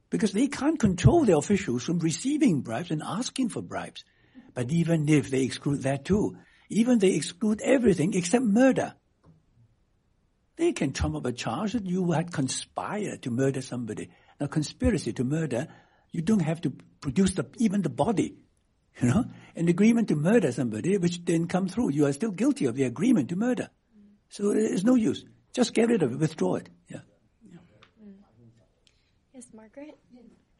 [0.09, 4.03] Because they can't control the officials from receiving bribes and asking for bribes.
[4.53, 6.37] But even if they exclude that too,
[6.69, 8.93] even they exclude everything except murder,
[10.55, 14.09] they can trump up a charge that you had conspired to murder somebody.
[14.39, 15.67] Now, conspiracy to murder,
[16.11, 18.37] you don't have to produce the, even the body.
[19.01, 22.65] You know, an agreement to murder somebody, which didn't come through, you are still guilty
[22.65, 23.69] of the agreement to murder.
[24.29, 25.25] So it's no use.
[25.53, 26.69] Just get rid of it, withdraw it.
[26.89, 26.99] Yeah.
[27.43, 27.57] yeah.
[28.03, 28.13] Mm.
[29.33, 29.97] Yes, Margaret?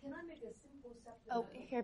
[0.02, 1.32] Can I make a simple supplement?
[1.32, 1.84] Oh, here.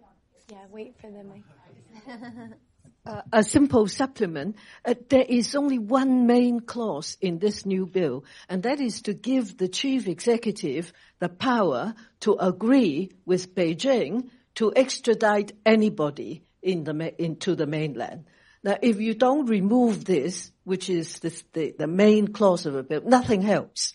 [0.49, 2.57] Yeah, wait for the mic.
[3.05, 4.57] uh, a simple supplement.
[4.83, 9.13] Uh, there is only one main clause in this new bill, and that is to
[9.13, 17.21] give the chief executive the power to agree with Beijing to extradite anybody in the,
[17.21, 18.25] into the mainland.
[18.63, 23.01] Now, if you don't remove this, which is the, the main clause of the bill,
[23.03, 23.93] nothing helps.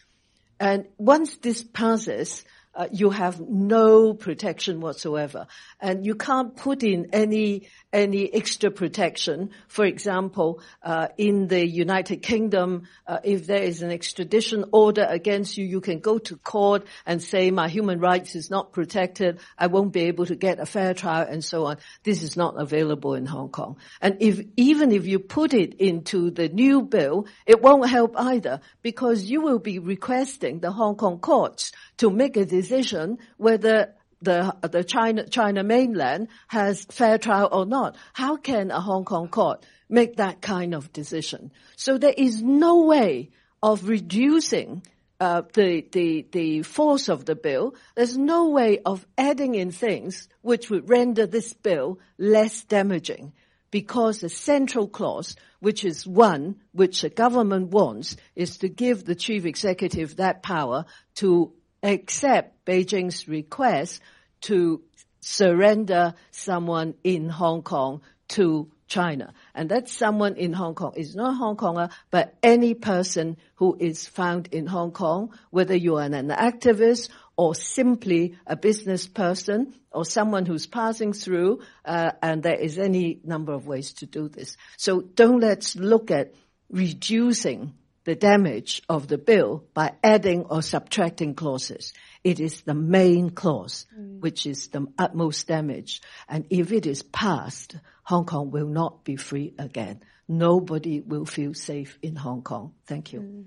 [0.59, 2.45] And once this passes,
[2.77, 5.47] uh, you have no protection whatsoever.
[5.81, 9.51] And you can't put in any, any extra protection.
[9.69, 15.57] For example, uh, in the United Kingdom, uh, if there is an extradition order against
[15.57, 19.41] you, you can go to court and say, my human rights is not protected.
[19.59, 21.79] I won't be able to get a fair trial and so on.
[22.03, 23.79] This is not available in Hong Kong.
[24.03, 28.61] And if, even if you put it into the new bill, it won't help either
[28.83, 34.55] because you will be requesting the Hong Kong courts to make a decision whether the
[34.63, 37.97] the China China mainland has fair trial or not.
[38.13, 41.53] How can a Hong Kong court make that kind of decision?
[41.77, 43.31] So there is no way
[43.63, 44.83] of reducing
[45.21, 47.75] uh, the the the force of the bill.
[47.95, 53.33] There's no way of adding in things which would render this bill less damaging.
[53.73, 59.17] Because the central clause, which is one which the government wants, is to give the
[59.17, 61.53] chief executive that power to
[61.87, 64.01] accept Beijing's request
[64.43, 64.83] to
[65.21, 69.33] surrender someone in Hong Kong to China.
[69.55, 74.07] And that someone in Hong Kong is not Hong Konger, but any person who is
[74.07, 80.05] found in Hong Kong, whether you are an activist or simply a business person or
[80.05, 84.57] someone who's passing through, uh, and there is any number of ways to do this.
[84.77, 86.35] So don't let's look at
[86.71, 87.75] reducing
[88.07, 91.93] the damage of the bill by adding or subtracting clauses.
[92.23, 94.21] It is the main clause mm.
[94.21, 96.01] which is the utmost damage.
[96.29, 100.03] And if it is passed, Hong Kong will not be free again.
[100.29, 102.75] Nobody will feel safe in Hong Kong.
[102.87, 103.21] Thank you.
[103.21, 103.45] Mm.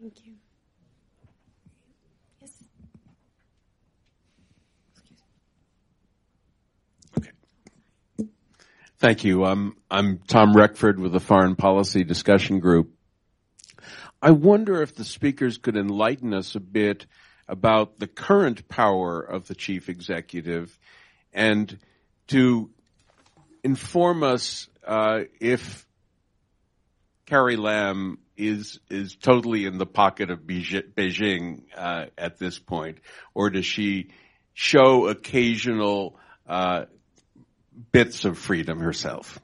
[0.00, 0.32] Thank you.
[2.40, 2.52] Yes.
[7.18, 8.28] Okay.
[8.98, 9.44] Thank you.
[9.44, 12.94] I'm, I'm Tom Reckford with the Foreign Policy Discussion Group.
[14.22, 17.06] I wonder if the speakers could enlighten us a bit
[17.48, 20.76] about the current power of the chief executive
[21.32, 21.78] and
[22.28, 22.70] to
[23.64, 25.86] inform us uh, if
[27.26, 32.98] Carrie Lam is is totally in the pocket of Beijing uh, at this point,
[33.34, 34.10] or does she
[34.54, 36.18] show occasional
[36.48, 36.86] uh,
[37.92, 39.38] bits of freedom herself?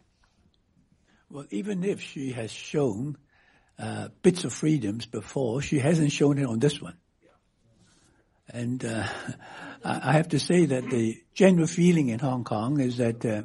[1.31, 3.16] Well, even if she has shown
[3.79, 6.97] uh, bits of freedoms before, she hasn't shown it on this one.
[8.49, 9.07] And uh,
[9.85, 13.43] I have to say that the general feeling in Hong Kong is that uh,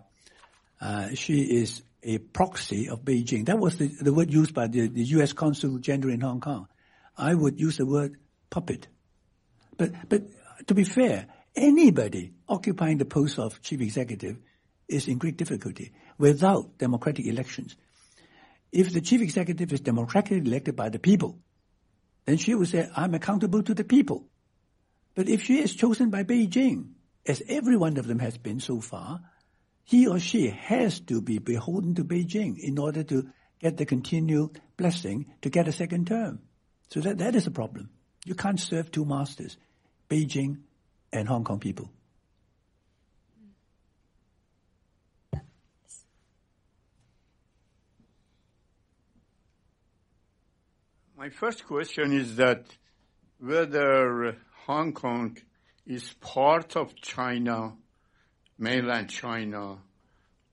[0.80, 3.46] uh, she is a proxy of Beijing.
[3.46, 5.34] That was the, the word used by the, the U.S.
[5.34, 6.68] Consul General in Hong Kong.
[7.18, 8.18] I would use the word
[8.50, 8.88] puppet.
[9.78, 10.24] But, but
[10.68, 14.38] to be fair, anybody occupying the post of chief executive
[14.88, 17.76] is in great difficulty without democratic elections.
[18.72, 21.40] If the chief executive is democratically elected by the people,
[22.26, 24.28] then she will say, I'm accountable to the people.
[25.16, 26.92] But if she is chosen by Beijing,
[27.26, 29.22] as every one of them has been so far,
[29.84, 34.62] he or she has to be beholden to Beijing in order to get the continued
[34.78, 36.40] blessing to get a second term.
[36.90, 37.90] So that, that is a problem.
[38.26, 39.58] You can't serve two masters,
[40.10, 40.62] Beijing
[41.12, 41.92] and Hong Kong people.
[51.22, 52.66] My first question is that
[53.38, 55.38] whether Hong Kong
[55.86, 57.76] is part of China,
[58.58, 59.78] mainland China,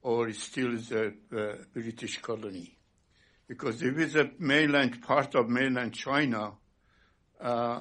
[0.02, 2.76] or still is a, a British colony.
[3.46, 6.52] Because if it's a mainland part of mainland China,
[7.40, 7.80] uh,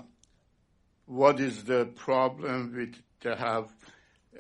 [1.08, 3.70] what is the problem with to have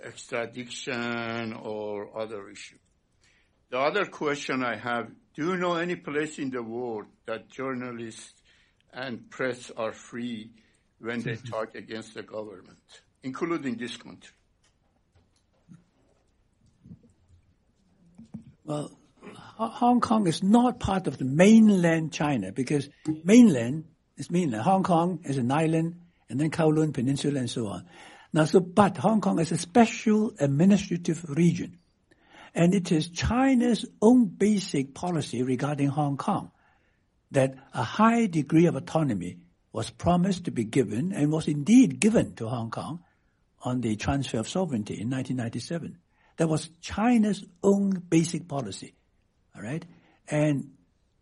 [0.02, 2.78] extradition or other issue?
[3.70, 8.37] The other question I have, do you know any place in the world that journalists
[8.94, 10.52] and press are free
[11.00, 11.48] when they mm-hmm.
[11.48, 12.80] talk against the government,
[13.24, 14.34] including this country.
[18.64, 18.98] Well,
[19.58, 22.90] Hong Kong is not part of the mainland China because
[23.24, 23.86] mainland
[24.18, 24.64] is mainland.
[24.64, 27.86] Hong Kong is an island and then Kowloon Peninsula and so on.
[28.34, 31.80] Now, so, but Hong Kong is a special administrative region.
[32.54, 36.52] And it is China's own basic policy regarding Hong Kong
[37.32, 39.38] that a high degree of autonomy
[39.74, 43.04] was promised to be given and was indeed given to Hong Kong
[43.64, 45.98] on the transfer of sovereignty in 1997.
[46.38, 48.94] That was China's own basic policy.
[49.56, 49.84] All right.
[50.30, 50.72] And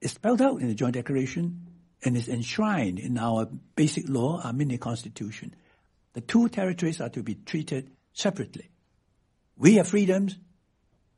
[0.02, 1.68] it's spelled out in the Joint Declaration
[2.04, 5.56] and is enshrined in our basic law, our mini constitution.
[6.14, 8.70] The two territories are to be treated separately.
[9.58, 10.38] We have freedoms.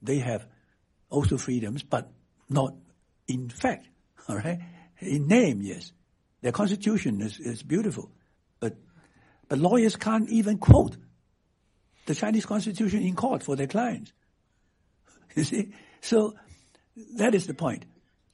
[0.02, 0.48] They have
[1.10, 2.10] also freedoms, but
[2.50, 2.76] not
[3.28, 3.88] in fact.
[4.30, 4.60] All right.
[5.00, 5.91] In name, yes.
[6.41, 8.12] Their constitution is, is beautiful,
[8.60, 8.76] but,
[9.48, 10.98] but lawyers can't even quote
[12.06, 14.14] the Chinese constitution in court for their clients.
[15.36, 15.74] You see?
[16.02, 16.34] So
[17.18, 17.86] that is the point.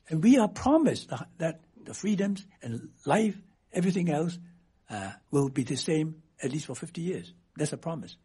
[0.09, 3.35] And we are promised that the freedoms and life,
[3.73, 4.37] everything else,
[4.89, 7.33] uh, will be the same at least for 50 years.
[7.57, 8.15] That's a promise.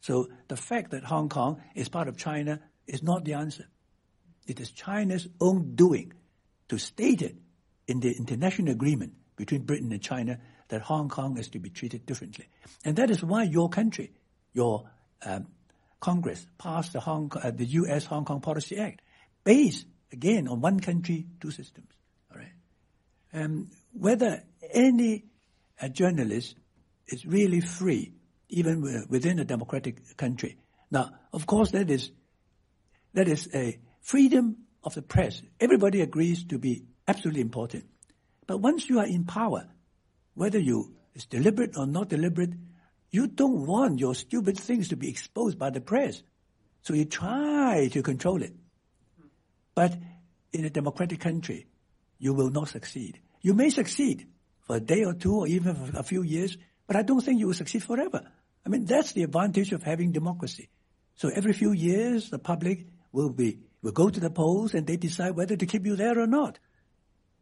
[0.00, 3.66] So the fact that Hong Kong is part of China is not the answer.
[4.46, 6.12] It is China's own doing
[6.68, 7.36] to state it
[7.86, 12.06] in the international agreement between Britain and China that Hong Kong is to be treated
[12.06, 12.46] differently.
[12.84, 14.12] And that is why your country,
[14.52, 14.88] your
[15.24, 15.48] um,
[15.98, 18.06] Congress passed the, Hong, uh, the U.S.
[18.06, 19.02] Hong Kong Policy Act,
[19.44, 21.88] based again on one country, two systems.
[22.30, 22.52] All right.
[23.32, 25.24] Um, whether any
[25.80, 26.54] uh, journalist
[27.08, 28.12] is really free,
[28.48, 30.56] even within a democratic country.
[30.90, 32.10] Now, of course, that is
[33.14, 35.42] that is a freedom of the press.
[35.58, 37.84] Everybody agrees to be absolutely important.
[38.46, 39.66] But once you are in power,
[40.34, 42.54] whether you is deliberate or not deliberate,
[43.10, 46.22] you don't want your stupid things to be exposed by the press.
[46.82, 48.54] So you try to control it.
[49.74, 49.96] But
[50.52, 51.66] in a democratic country,
[52.18, 53.20] you will not succeed.
[53.42, 54.28] You may succeed
[54.62, 56.56] for a day or two or even for a few years,
[56.90, 58.20] But I don't think you will succeed forever.
[58.66, 60.70] I mean, that's the advantage of having democracy.
[61.14, 64.96] So every few years, the public will be will go to the polls and they
[64.96, 66.58] decide whether to keep you there or not.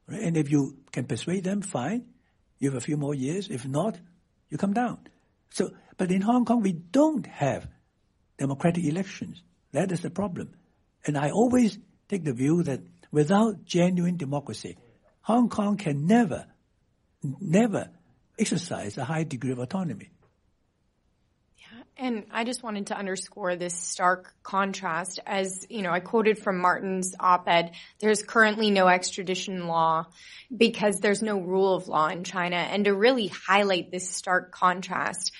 [0.09, 0.22] Right?
[0.22, 2.06] And if you can persuade them, fine.
[2.59, 3.48] You have a few more years.
[3.50, 3.98] If not,
[4.48, 4.98] you come down.
[5.50, 7.66] So, but in Hong Kong, we don't have
[8.38, 9.42] democratic elections.
[9.72, 10.54] That is the problem.
[11.06, 11.78] And I always
[12.09, 12.80] take the view that
[13.12, 14.76] without genuine democracy,
[15.22, 16.46] Hong Kong can never,
[17.22, 17.90] never
[18.38, 20.11] exercise a high degree of autonomy.
[22.01, 25.18] And I just wanted to underscore this stark contrast.
[25.26, 30.07] As you know, I quoted from Martin's op-ed, there's currently no extradition law
[30.57, 32.55] because there's no rule of law in China.
[32.55, 35.32] And to really highlight this stark contrast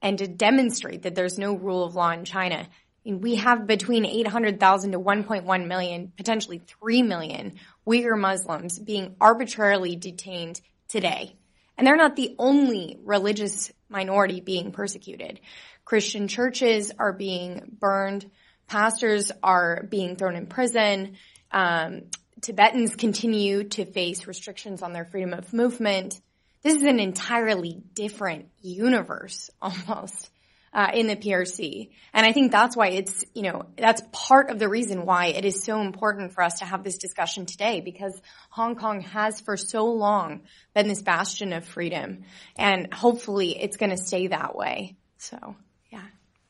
[0.00, 2.66] and to demonstrate that there's no rule of law in China,
[3.04, 10.62] we have between 800,000 to 1.1 million, potentially 3 million Uyghur Muslims being arbitrarily detained
[10.88, 11.36] today.
[11.76, 15.40] And they're not the only religious minority being persecuted.
[15.84, 18.30] Christian churches are being burned.
[18.68, 21.16] Pastors are being thrown in prison.
[21.50, 22.02] Um,
[22.40, 26.18] Tibetans continue to face restrictions on their freedom of movement.
[26.62, 30.30] This is an entirely different universe almost
[30.72, 31.90] uh, in the PRC.
[32.12, 35.44] And I think that's why it's, you know, that's part of the reason why it
[35.44, 39.56] is so important for us to have this discussion today because Hong Kong has for
[39.56, 40.42] so long
[40.74, 42.24] been this bastion of freedom
[42.56, 44.96] and hopefully it's going to stay that way.
[45.18, 45.56] So.
[45.90, 46.02] Yeah.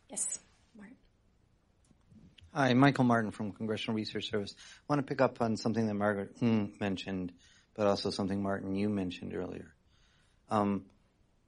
[0.09, 0.39] Yes.
[2.53, 4.57] Hi, Michael Martin from Congressional Research Service.
[4.59, 7.31] I want to pick up on something that Margaret mentioned,
[7.77, 9.73] but also something Martin you mentioned earlier.
[10.49, 10.85] Um,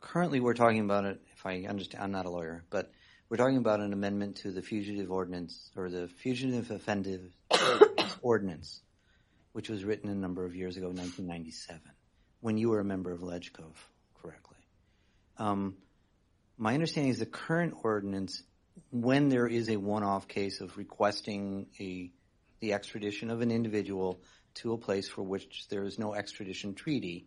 [0.01, 1.21] currently, we're talking about it.
[1.45, 2.91] I understand, I'm not a lawyer, but
[3.29, 7.31] we're talking about an amendment to the Fugitive Ordinance or the Fugitive Offenders
[8.23, 8.81] Ordinance,
[9.53, 11.81] which was written a number of years ago, 1997,
[12.41, 13.65] when you were a member of LegCo,
[14.23, 14.57] correctly.
[15.39, 15.77] Um,
[16.57, 18.43] my understanding is the current ordinance
[18.91, 22.11] when there is a one-off case of requesting a
[22.61, 24.21] the extradition of an individual
[24.55, 27.27] to a place for which there is no extradition treaty,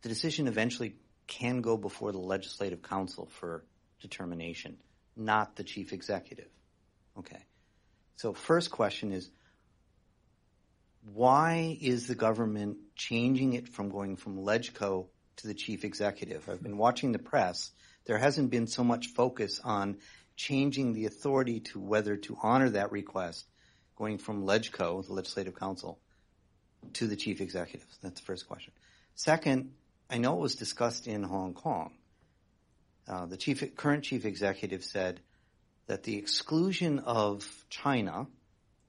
[0.00, 0.94] the decision eventually
[1.26, 3.64] can go before the legislative council for
[4.00, 4.76] determination,
[5.16, 6.48] not the chief executive.
[7.18, 7.44] Okay.
[8.16, 9.28] So first question is,
[11.12, 15.06] why is the government changing it from going from LegCo
[15.36, 16.48] to the chief executive?
[16.48, 17.70] I've been watching the press.
[18.06, 19.98] There hasn't been so much focus on
[20.36, 23.46] changing the authority to whether to honor that request,
[23.96, 25.98] going from LegCo, the Legislative Council,
[26.94, 27.86] to the chief executive?
[28.02, 28.72] That's the first question.
[29.14, 29.72] Second,
[30.08, 31.92] I know it was discussed in Hong Kong.
[33.08, 35.20] Uh, the chief, current chief executive said
[35.86, 38.26] that the exclusion of China,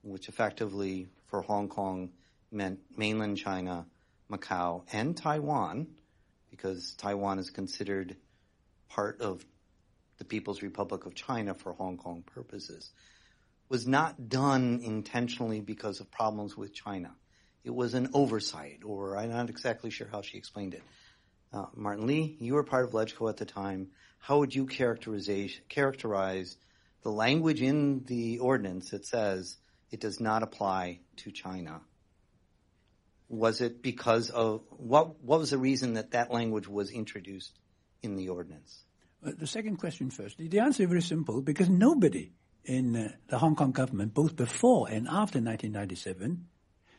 [0.02, 2.10] which effectively for Hong Kong
[2.50, 3.86] meant mainland China,
[4.30, 5.88] Macau, and Taiwan,
[6.50, 8.16] because Taiwan is considered
[8.88, 9.44] part of
[10.18, 12.90] the People's Republic of China for Hong Kong purposes,
[13.68, 17.14] was not done intentionally because of problems with China.
[17.64, 20.82] It was an oversight, or I'm not exactly sure how she explained it.
[21.52, 23.88] Uh, Martin Lee, you were part of LegCo at the time.
[24.18, 26.56] How would you characterize
[27.02, 29.56] the language in the ordinance that says
[29.90, 31.80] it does not apply to China?
[33.28, 35.22] Was it because of what?
[35.22, 37.52] What was the reason that that language was introduced
[38.02, 38.82] in the ordinance?
[39.24, 40.38] Uh, the second question first.
[40.38, 42.32] The answer is very simple because nobody
[42.64, 46.46] in uh, the Hong Kong government, both before and after 1997,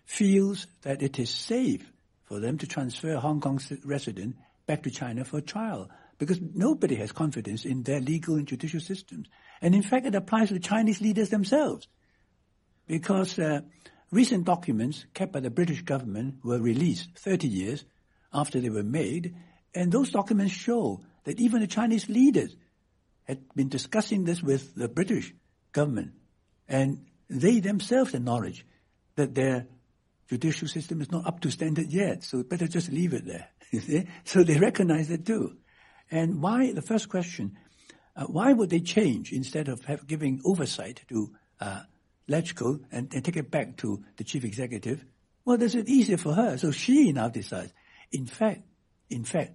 [0.05, 1.91] feels that it is safe
[2.30, 4.36] for them to transfer Hong Kong resident
[4.67, 9.27] back to China for trial because nobody has confidence in their legal and judicial systems.
[9.61, 11.88] And in fact, it applies to the Chinese leaders themselves
[12.86, 13.61] because uh,
[14.11, 17.84] recent documents kept by the British government were released 30 years
[18.32, 19.36] after they were made,
[19.73, 22.55] and those documents show that even the Chinese leaders
[23.23, 25.34] had been discussing this with the British
[25.71, 26.11] government,
[26.67, 28.67] and they themselves acknowledge
[29.15, 29.65] that their
[30.30, 33.49] judicial system is not up to standard yet, so better just leave it there.
[34.23, 35.57] so they recognize it too.
[36.11, 37.57] And why, the first question,
[38.15, 41.82] uh, why would they change instead of have, giving oversight to uh,
[42.30, 45.03] LegCo and, and take it back to the chief executive?
[45.45, 46.57] Well, that's it easier for her.
[46.57, 47.73] So she now decides.
[48.11, 48.61] In fact,
[49.09, 49.53] in fact,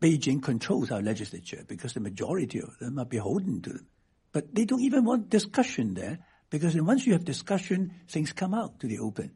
[0.00, 3.86] Beijing controls our legislature because the majority of them are beholden to them.
[4.32, 6.18] But they don't even want discussion there
[6.50, 9.32] because once you have discussion, things come out to the open.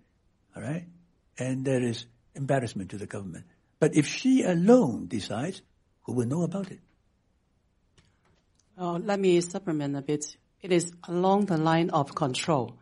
[0.56, 0.86] All right?
[1.38, 3.44] And there is embarrassment to the government.
[3.78, 5.60] But if she alone decides,
[6.04, 6.80] who will know about it?
[8.78, 10.36] Uh, let me supplement a bit.
[10.62, 12.78] It is along the line of control.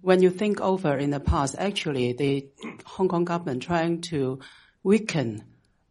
[0.00, 2.48] When you think over in the past, actually the
[2.84, 4.40] Hong Kong government trying to
[4.82, 5.44] weaken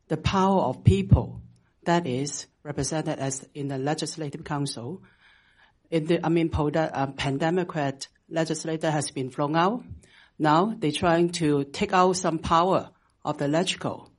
[0.08, 1.42] the power of people
[1.84, 5.02] that is represented as in the Legislative Council.
[5.92, 9.84] In the, I mean, uh, pan-Democrat legislator has been thrown out.
[10.38, 12.90] Now they're trying to take out some power
[13.24, 14.10] of the LegCo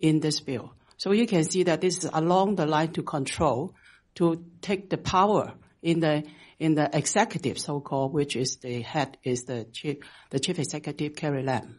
[0.00, 0.72] in this bill.
[0.96, 3.74] So you can see that this is along the line to control,
[4.16, 6.24] to take the power in the
[6.58, 9.98] in the executive, so-called, which is the head is the chief
[10.30, 11.78] the chief executive Carrie Lam.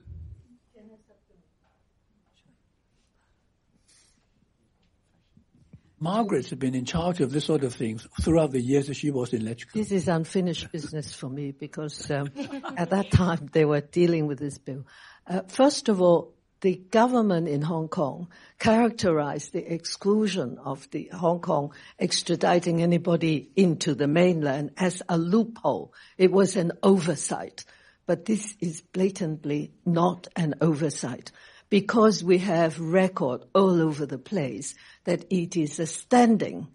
[5.99, 9.33] Margaret's been in charge of this sort of things throughout the years that she was
[9.33, 9.73] in LegCo.
[9.73, 12.31] This is unfinished business for me because um,
[12.77, 14.85] at that time they were dealing with this bill.
[15.27, 18.27] Uh, first of all, the government in Hong Kong
[18.59, 25.93] characterized the exclusion of the Hong Kong extraditing anybody into the mainland as a loophole.
[26.17, 27.63] It was an oversight.
[28.05, 31.31] But this is blatantly not an oversight
[31.69, 36.67] because we have record all over the place that it is a standing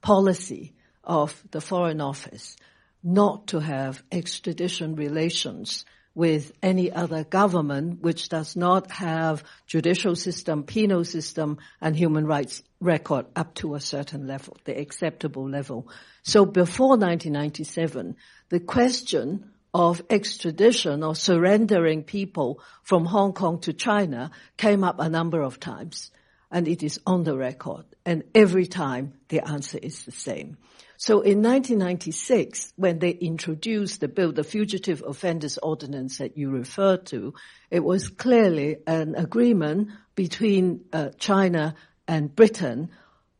[0.00, 0.74] policy
[1.04, 2.56] of the Foreign Office
[3.02, 10.62] not to have extradition relations with any other government which does not have judicial system,
[10.62, 15.88] penal system, and human rights record up to a certain level, the acceptable level.
[16.22, 18.16] So before 1997,
[18.50, 25.08] the question of extradition or surrendering people from Hong Kong to China came up a
[25.08, 26.10] number of times
[26.50, 27.84] and it is on the record.
[28.04, 30.58] And every time the answer is the same.
[30.98, 37.06] So in 1996, when they introduced the bill, the Fugitive Offenders Ordinance that you referred
[37.06, 37.34] to,
[37.70, 41.74] it was clearly an agreement between uh, China
[42.06, 42.90] and Britain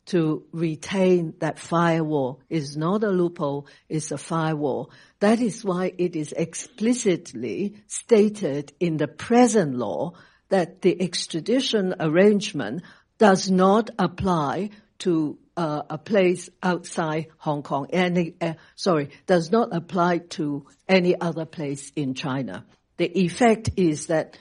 [0.06, 2.40] to retain that firewall.
[2.50, 4.90] It's not a loophole, it's a firewall.
[5.20, 10.14] That is why it is explicitly stated in the present law
[10.48, 12.82] that the extradition arrangement
[13.18, 17.86] does not apply to uh, a place outside Hong Kong.
[17.92, 22.64] Any, uh, sorry, does not apply to any other place in China.
[22.96, 24.38] The effect is that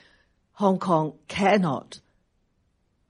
[0.52, 2.00] Hong Kong cannot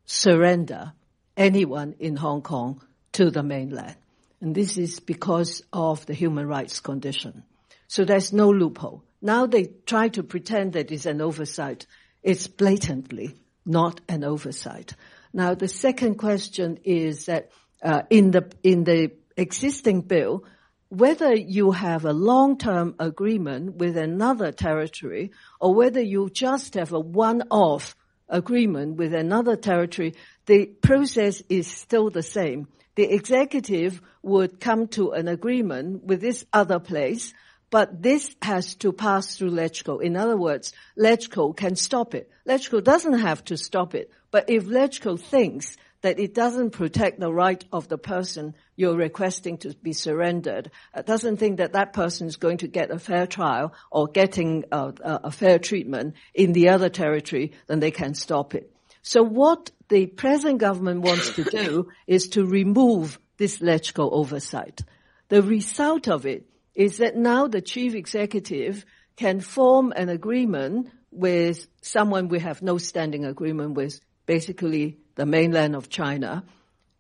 [0.04, 0.92] surrender
[1.36, 3.96] anyone in Hong Kong to the mainland.
[4.40, 7.44] And this is because of the human rights condition.
[7.86, 9.04] So there's no loophole.
[9.20, 11.86] Now they try to pretend that it's an oversight.
[12.22, 14.94] It's blatantly not an oversight.
[15.32, 17.50] Now the second question is that
[17.82, 20.44] uh, in the in the existing bill,
[20.88, 27.00] whether you have a long-term agreement with another territory or whether you just have a
[27.00, 27.96] one-off
[28.32, 30.14] agreement with another territory,
[30.46, 32.66] the process is still the same.
[32.96, 37.32] The executive would come to an agreement with this other place,
[37.70, 40.02] but this has to pass through LegCo.
[40.02, 42.30] In other words, LegCo can stop it.
[42.46, 47.32] LegCo doesn't have to stop it, but if LegCo thinks that it doesn't protect the
[47.32, 50.70] right of the person you're requesting to be surrendered.
[50.94, 54.64] It doesn't think that that person is going to get a fair trial or getting
[54.70, 58.72] uh, a, a fair treatment in the other territory, then they can stop it.
[59.02, 64.82] So what the present government wants to do is to remove this LegCo oversight.
[65.28, 68.84] The result of it is that now the chief executive
[69.16, 75.74] can form an agreement with someone we have no standing agreement with, basically the mainland
[75.74, 76.44] of China,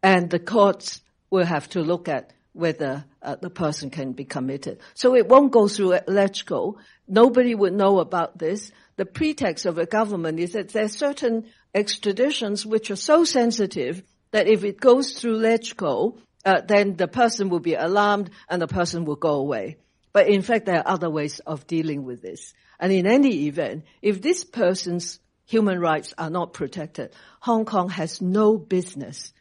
[0.02, 1.00] and the courts
[1.30, 4.78] will have to look at whether uh, the person can be committed.
[4.94, 6.76] So it won't go through LegCo.
[7.08, 8.70] Nobody would know about this.
[8.96, 14.02] The pretext of a government is that there are certain extraditions which are so sensitive
[14.32, 18.66] that if it goes through LegCo, uh, then the person will be alarmed and the
[18.66, 19.76] person will go away.
[20.12, 22.52] But in fact, there are other ways of dealing with this.
[22.78, 25.20] And in any event, if this person's
[25.52, 29.34] human rights are not protected, Hong Kong has no business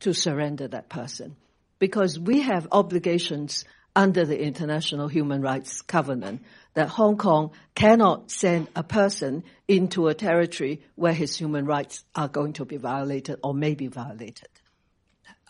[0.00, 1.34] to surrender that person
[1.78, 3.64] because we have obligations
[3.96, 6.42] under the International Human Rights Covenant
[6.74, 12.28] that Hong Kong cannot send a person into a territory where his human rights are
[12.28, 14.48] going to be violated or may be violated.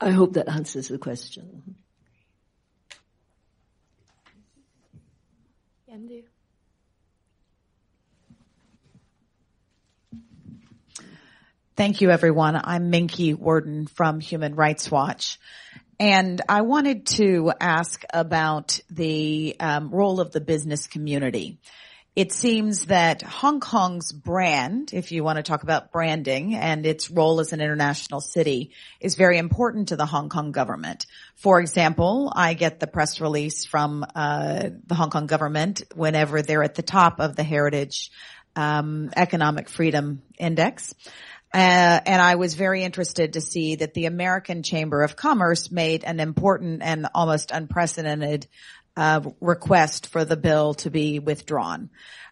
[0.01, 1.74] I hope that answers the question.
[5.91, 6.30] Yandu.
[11.81, 12.61] Thank you, everyone.
[12.62, 15.39] I'm Minky Worden from Human Rights Watch.
[15.99, 21.59] And I wanted to ask about the um, role of the business community.
[22.14, 27.11] It seems that Hong Kong's brand, if you want to talk about branding and its
[27.11, 31.07] role as an international city, is very important to the Hong Kong government.
[31.37, 36.62] For example, I get the press release from uh, the Hong Kong government whenever they're
[36.62, 38.11] at the top of the Heritage
[38.57, 40.95] um, Economic Freedom Index.
[41.53, 46.05] Uh, and I was very interested to see that the American Chamber of Commerce made
[46.05, 48.46] an important and almost unprecedented
[48.96, 51.90] uh, request for the bill to be withdrawn.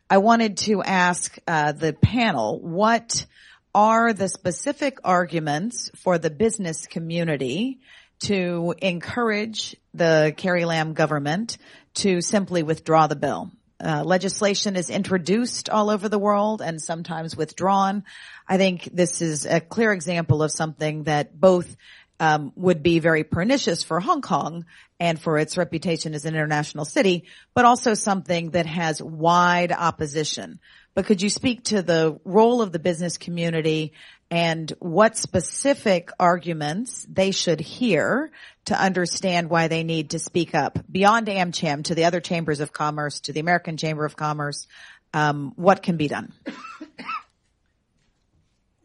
[0.08, 3.26] I wanted to ask uh, the panel what
[3.74, 7.80] are the specific arguments for the business community
[8.20, 11.58] to encourage the Carrie Lam government
[11.94, 13.50] to simply withdraw the bill?
[13.82, 18.04] Uh, legislation is introduced all over the world and sometimes withdrawn.
[18.48, 21.76] I think this is a clear example of something that both
[22.20, 24.64] um, would be very pernicious for Hong Kong
[24.98, 27.24] and for its reputation as an international city,
[27.54, 30.58] but also something that has wide opposition.
[30.94, 33.92] But could you speak to the role of the business community
[34.30, 38.30] and what specific arguments they should hear
[38.66, 42.72] to understand why they need to speak up beyond AmCham to the other chambers of
[42.72, 44.66] commerce, to the American Chamber of Commerce?
[45.14, 46.32] Um, what can be done?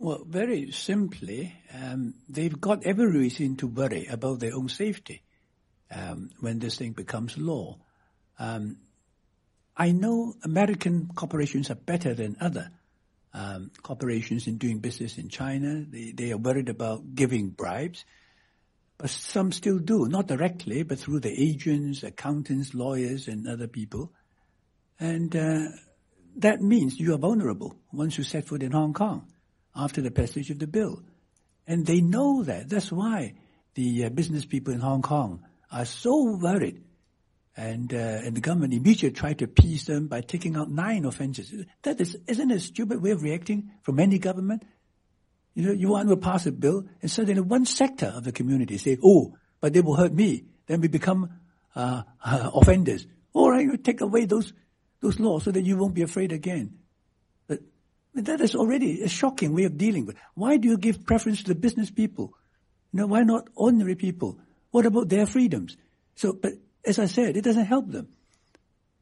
[0.03, 5.21] Well, very simply, um, they've got every reason to worry about their own safety
[5.89, 7.77] um, when this thing becomes law.
[8.37, 8.79] Um,
[9.77, 12.69] I know American corporations are better than other
[13.33, 15.83] um, corporations in doing business in China.
[15.87, 18.05] They, they are worried about giving bribes,
[18.97, 24.11] but some still do, not directly, but through the agents, accountants, lawyers, and other people.
[24.99, 25.69] And uh,
[26.37, 29.27] that means you are vulnerable once you set foot in Hong Kong
[29.75, 31.01] after the passage of the bill.
[31.65, 32.69] And they know that.
[32.69, 33.33] That's why
[33.73, 36.83] the uh, business people in Hong Kong are so worried
[37.55, 41.65] and, uh, and the government immediately tried to appease them by taking out nine offenses.
[41.83, 44.63] That is, isn't a stupid way of reacting from any government?
[45.53, 48.77] You know, you want to pass a bill and suddenly one sector of the community
[48.77, 50.45] say, oh, but they will hurt me.
[50.65, 51.29] Then we become,
[51.75, 53.05] uh, uh, offenders.
[53.33, 54.51] All right, you take away those,
[54.99, 56.79] those laws so that you won't be afraid again.
[57.47, 57.59] But
[58.15, 60.15] that is already a shocking way of dealing with.
[60.33, 62.33] Why do you give preference to the business people?
[62.91, 64.39] You know, why not ordinary people?
[64.71, 65.77] What about their freedoms?
[66.15, 66.53] So, but
[66.85, 68.09] as I said, it doesn't help them.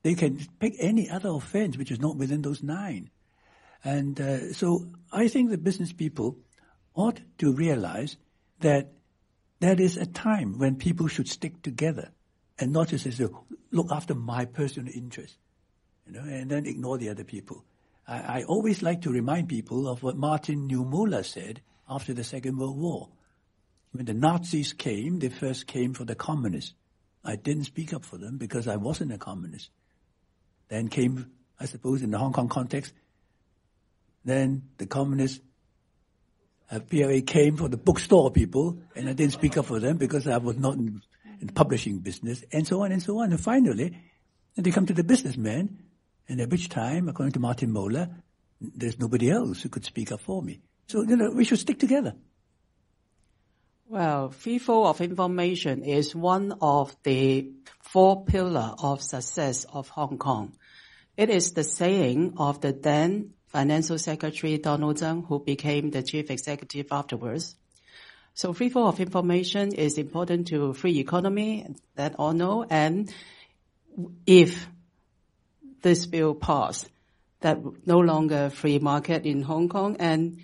[0.03, 3.09] They can pick any other offense which is not within those nine.
[3.83, 6.37] And uh, so I think the business people
[6.93, 8.17] ought to realize
[8.59, 8.91] that
[9.59, 12.11] that is a time when people should stick together
[12.59, 13.31] and not just a,
[13.71, 15.37] look after my personal interest,
[16.05, 17.63] you know, and then ignore the other people.
[18.07, 22.57] I, I always like to remind people of what Martin Niemöller said after the Second
[22.57, 23.09] World War.
[23.91, 26.73] When the Nazis came, they first came for the communists.
[27.23, 29.69] I didn't speak up for them because I wasn't a communist.
[30.69, 32.93] Then came, I suppose, in the Hong Kong context,
[34.23, 35.39] then the communists,
[36.71, 40.27] uh, PLA came for the bookstore people, and I didn't speak up for them because
[40.27, 41.01] I was not in,
[41.39, 43.31] in the publishing business, and so on and so on.
[43.31, 43.97] And finally,
[44.55, 45.79] they come to the businessmen,
[46.29, 48.09] and at which time, according to Martin Moeller,
[48.61, 50.61] there's nobody else who could speak up for me.
[50.87, 52.13] So, you know, we should stick together.
[53.91, 60.17] Well, free flow of information is one of the four pillars of success of Hong
[60.17, 60.53] Kong.
[61.17, 66.31] It is the saying of the then Financial Secretary Donald Tsang, who became the chief
[66.31, 67.57] executive afterwards.
[68.33, 73.13] So free flow of information is important to free economy, that all know, and
[74.25, 74.69] if
[75.81, 76.87] this bill passed,
[77.41, 80.37] that no longer free market in Hong Kong and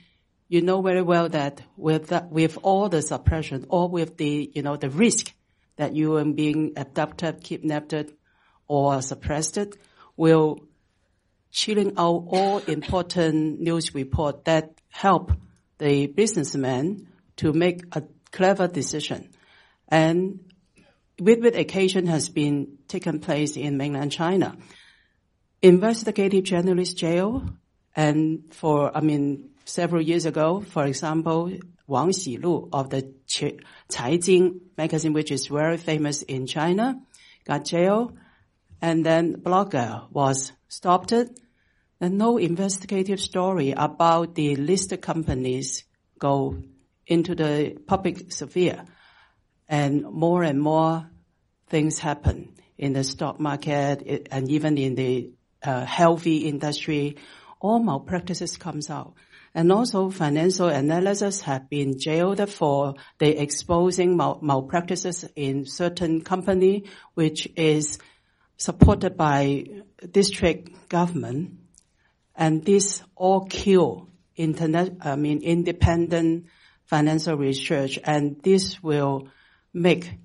[0.47, 4.77] you know very well that with with all the suppression or with the, you know,
[4.77, 5.33] the risk
[5.75, 7.93] that you are being abducted, kidnapped,
[8.67, 9.77] or suppressed
[10.15, 10.59] will
[11.51, 15.31] chilling out all important news report that help
[15.77, 19.29] the businessman to make a clever decision.
[19.87, 20.51] And
[21.19, 24.57] vivid occasion has been taken place in mainland China.
[25.61, 27.49] Investigative journalist jail
[27.95, 31.51] and for, I mean, several years ago, for example,
[31.87, 33.13] Wang Xiaolu of the
[33.89, 37.01] Caijing magazine, which is very famous in China,
[37.45, 38.17] got jailed,
[38.81, 41.13] and then blogger was stopped.
[41.99, 45.83] And no investigative story about the listed companies
[46.19, 46.57] go
[47.07, 48.85] into the public sphere.
[49.67, 51.09] And more and more
[51.67, 55.31] things happen in the stock market and even in the
[55.63, 57.17] uh, healthy industry.
[57.59, 59.15] All malpractices comes out.
[59.57, 66.83] And also financial analysts have been jailed for the exposing mal- malpractices in certain company,
[67.15, 67.97] which is
[68.57, 69.65] supported by
[70.11, 71.57] district government.
[72.35, 76.45] And this all kill internet, I mean, independent
[76.85, 77.97] financial research.
[78.03, 79.29] And this will
[79.73, 80.19] make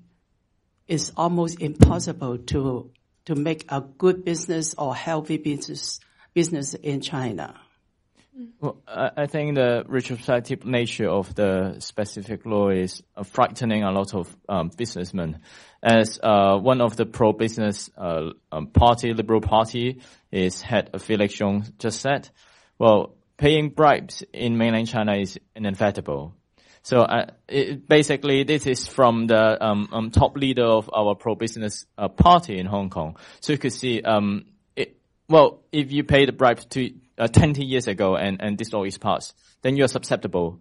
[0.87, 2.91] it's almost impossible to
[3.25, 5.99] to make a good business or healthy business
[6.35, 7.62] business in China.
[8.59, 14.15] Well, I think the retrospective nature of the specific law is uh, frightening a lot
[14.15, 15.39] of um, businessmen.
[15.83, 21.65] As uh, one of the pro-business uh, um, party, Liberal Party, is head Felix Chung
[21.77, 22.29] just said,
[22.79, 26.33] well, paying bribes in mainland China is inevitable.
[26.81, 31.85] So uh, it, basically, this is from the um, um, top leader of our pro-business
[31.97, 33.17] uh, party in Hong Kong.
[33.41, 34.97] So you could see, um, it,
[35.29, 36.91] well, if you pay the bribes to
[37.23, 40.59] uh, 20 years ago and, and this law is passed, then you're susceptible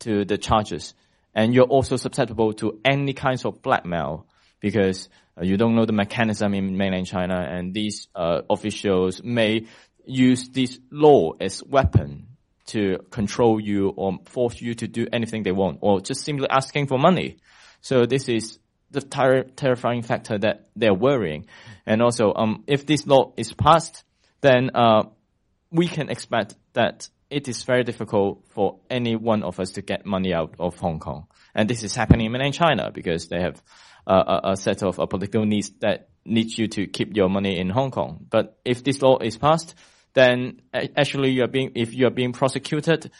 [0.00, 0.94] to the charges.
[1.34, 4.26] And you're also susceptible to any kinds of blackmail
[4.60, 9.66] because uh, you don't know the mechanism in mainland China and these uh, officials may
[10.06, 12.28] use this law as weapon
[12.66, 16.86] to control you or force you to do anything they want or just simply asking
[16.86, 17.38] for money.
[17.80, 18.58] So this is
[18.90, 21.46] the ter- terrifying factor that they're worrying.
[21.84, 24.04] And also, um, if this law is passed,
[24.40, 25.04] then, uh,
[25.74, 30.06] we can expect that it is very difficult for any one of us to get
[30.06, 31.26] money out of Hong Kong.
[31.52, 33.60] And this is happening in mainland China because they have
[34.06, 37.58] uh, a, a, set of uh, political needs that needs you to keep your money
[37.58, 38.24] in Hong Kong.
[38.30, 39.74] But if this law is passed,
[40.12, 43.10] then actually you are being, if you are being prosecuted,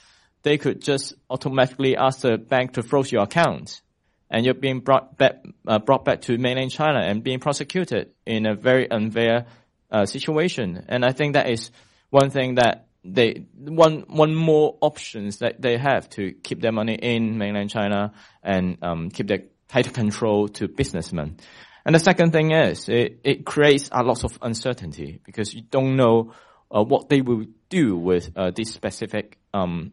[0.42, 3.82] they could just automatically ask the bank to freeze your account.
[4.30, 8.46] And you're being brought back, uh, brought back to mainland China and being prosecuted in
[8.46, 9.46] a very unfair
[9.90, 10.84] uh, situation.
[10.88, 11.72] And I think that is
[12.14, 16.94] one thing that they one one more options that they have to keep their money
[16.94, 18.12] in mainland China
[18.42, 21.36] and um, keep their tighter control to businessmen.
[21.84, 25.96] And the second thing is it, it creates a lot of uncertainty because you don't
[25.96, 26.32] know
[26.70, 29.92] uh, what they will do with uh, this specific um,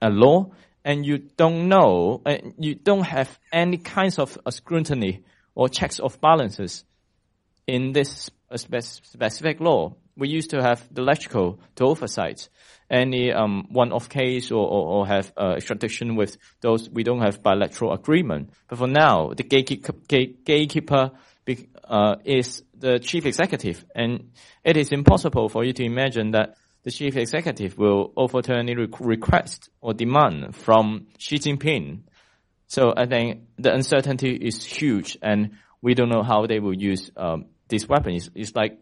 [0.00, 0.52] a, law,
[0.84, 5.98] and you don't know, uh, you don't have any kinds of uh, scrutiny or checks
[5.98, 6.84] of balances
[7.66, 12.48] in this specific law we used to have the LegCo to oversight
[12.90, 17.42] any um, one-off case or, or, or have uh, extradition with those we don't have
[17.42, 18.50] bilateral agreement.
[18.68, 19.92] But for now, the gatekeeper,
[20.44, 21.12] gatekeeper
[21.84, 24.30] uh, is the chief executive, and
[24.62, 29.70] it is impossible for you to imagine that the chief executive will overturn any request
[29.80, 32.02] or demand from Xi Jinping.
[32.66, 37.10] So I think the uncertainty is huge, and we don't know how they will use
[37.16, 38.14] um, this weapon.
[38.14, 38.78] It's, it's like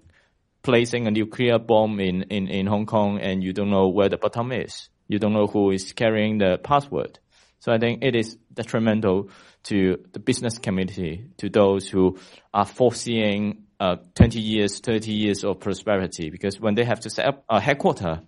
[0.63, 4.17] placing a nuclear bomb in, in, in Hong Kong and you don't know where the
[4.17, 4.89] bottom is.
[5.09, 7.19] You don't know who is carrying the password.
[7.59, 9.31] So I think it is detrimental
[9.65, 12.19] to the business community, to those who
[12.53, 17.27] are foreseeing uh, 20 years, 30 years of prosperity, because when they have to set
[17.27, 18.21] up a headquarter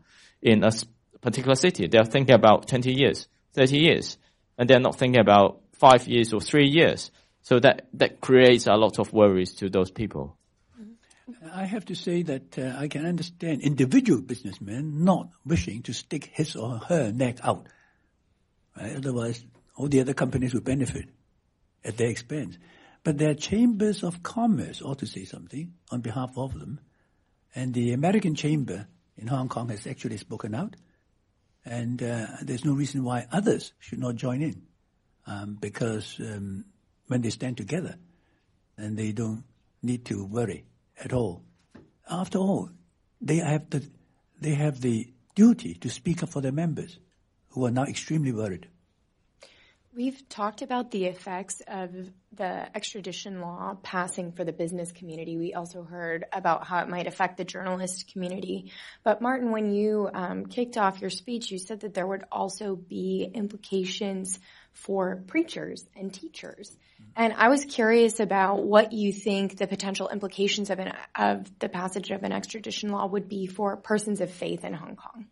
[0.43, 0.71] in a
[1.21, 4.19] particular city, they're thinking about 20 years, 30 years,
[4.59, 7.11] and they're not thinking about five years or three years.
[7.43, 10.37] So that, that creates a lot of worries to those people.
[11.53, 16.31] I have to say that uh, I can understand individual businessmen not wishing to stick
[16.33, 17.67] his or her neck out.
[18.77, 18.97] Right?
[18.97, 19.45] Otherwise,
[19.77, 21.09] all the other companies will benefit
[21.83, 22.59] at their expense.
[23.05, 26.81] But their chambers of commerce ought to say something on behalf of them.
[27.55, 30.77] And the American chamber in Hong Kong has actually spoken out.
[31.65, 34.63] And uh, there's no reason why others should not join in.
[35.27, 36.67] Um, because um,
[37.07, 37.97] when they stand together,
[38.77, 39.45] then they don't
[39.83, 40.65] need to worry
[41.03, 41.43] at all.
[42.09, 42.71] After all,
[43.21, 43.83] they have the,
[44.41, 46.99] they have the duty to speak up for their members
[47.51, 48.69] who are now extremely worried.
[49.97, 51.93] We've talked about the effects of
[52.33, 55.37] the extradition law passing for the business community.
[55.37, 58.73] We also heard about how it might affect the journalist community.
[59.05, 62.75] But Martin, when you um, kicked off your speech, you said that there would also
[62.75, 64.41] be implications
[64.75, 66.77] for preachers and teachers.
[67.17, 71.69] And I was curious about what you think the potential implications of, an, of the
[71.69, 75.27] passage of an extradition law would be for persons of faith in Hong Kong.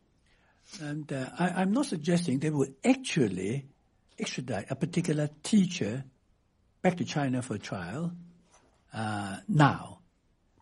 [0.80, 3.66] And uh, I, am not suggesting they would actually
[4.18, 6.04] extradite a particular teacher
[6.80, 8.12] back to China for trial
[8.94, 9.98] uh, now,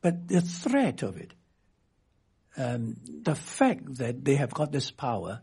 [0.03, 1.35] but the threat of it,
[2.57, 5.43] um, the fact that they have got this power,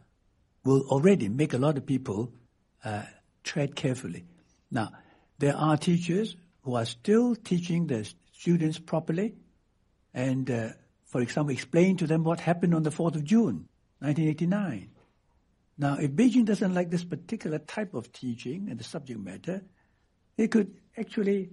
[0.63, 2.33] will already make a lot of people
[2.83, 3.03] uh,
[3.47, 4.25] tread carefully.
[4.69, 4.91] Now,
[5.39, 9.35] there are teachers who are still teaching the students properly
[10.13, 10.69] and, uh,
[11.05, 13.67] for example, explain to them what happened on the 4th of June,
[13.99, 14.89] 1989.
[15.77, 19.61] Now, if Beijing doesn't like this particular type of teaching and the subject matter,
[20.35, 21.49] they could actually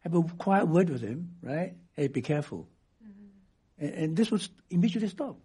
[0.00, 1.74] have a quiet word with him, right?
[1.94, 2.68] Hey, be careful.
[3.02, 3.84] Mm-hmm.
[3.84, 5.38] And, and, this was immediately stop.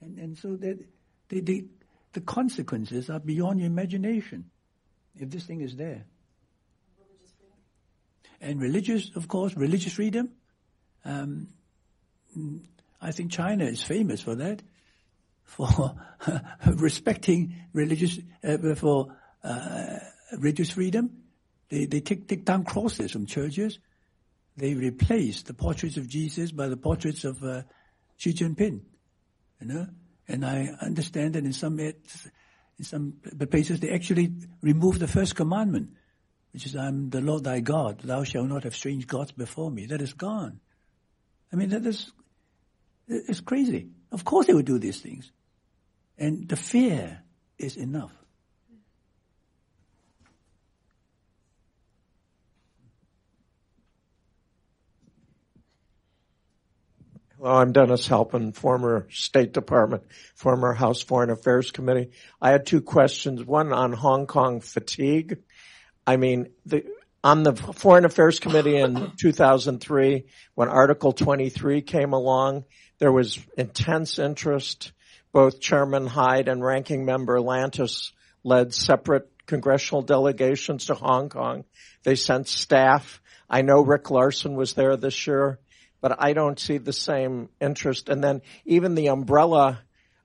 [0.00, 0.78] And, and so the,
[1.28, 1.66] the,
[2.12, 4.50] the consequences are beyond your imagination
[5.16, 6.04] if this thing is there.
[8.40, 10.30] And religious, of course, religious freedom.
[11.04, 11.48] Um,
[13.00, 14.62] I think China is famous for that.
[15.50, 15.96] for
[16.66, 19.98] respecting religious, uh, for uh,
[20.38, 21.10] religious freedom.
[21.68, 23.78] They, they take, take down crosses from churches.
[24.56, 27.62] They replace the portraits of Jesus by the portraits of uh,
[28.16, 28.80] Xi Jinping.
[29.60, 29.86] You know,
[30.28, 31.80] and I understand that in some
[32.80, 33.12] in some
[33.50, 35.90] places they actually remove the first commandment,
[36.52, 39.84] which is "I'm the Lord thy God; thou shalt not have strange gods before me."
[39.86, 40.60] That is gone.
[41.52, 42.10] I mean, that is
[43.06, 43.90] it's crazy.
[44.10, 45.30] Of course, they would do these things,
[46.16, 47.22] and the fear
[47.58, 48.12] is enough.
[57.42, 60.02] Hello, I'm Dennis Halpin, former State Department,
[60.34, 62.10] former House Foreign Affairs Committee.
[62.38, 63.42] I had two questions.
[63.42, 65.38] One on Hong Kong fatigue.
[66.06, 66.84] I mean, the,
[67.24, 72.64] on the Foreign Affairs Committee in 2003, when Article 23 came along,
[72.98, 74.92] there was intense interest.
[75.32, 78.12] Both Chairman Hyde and Ranking Member Lantos
[78.44, 81.64] led separate congressional delegations to Hong Kong.
[82.02, 83.22] They sent staff.
[83.48, 85.58] I know Rick Larsen was there this year
[86.00, 88.08] but I don't see the same interest.
[88.08, 89.80] And then even the umbrella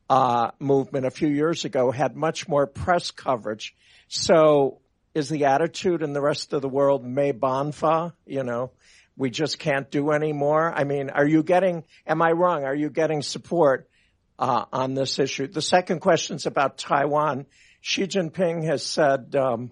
[0.10, 3.76] uh, movement a few years ago had much more press coverage.
[4.08, 4.80] So
[5.14, 8.14] is the attitude in the rest of the world may bonfa?
[8.26, 8.72] You know,
[9.18, 10.72] we just can't do anymore.
[10.74, 11.84] I mean, are you getting?
[12.06, 12.64] Am I wrong?
[12.64, 13.90] Are you getting support
[14.38, 15.48] uh, on this issue?
[15.48, 17.46] The second question is about Taiwan.
[17.82, 19.36] Xi Jinping has said.
[19.36, 19.72] Um,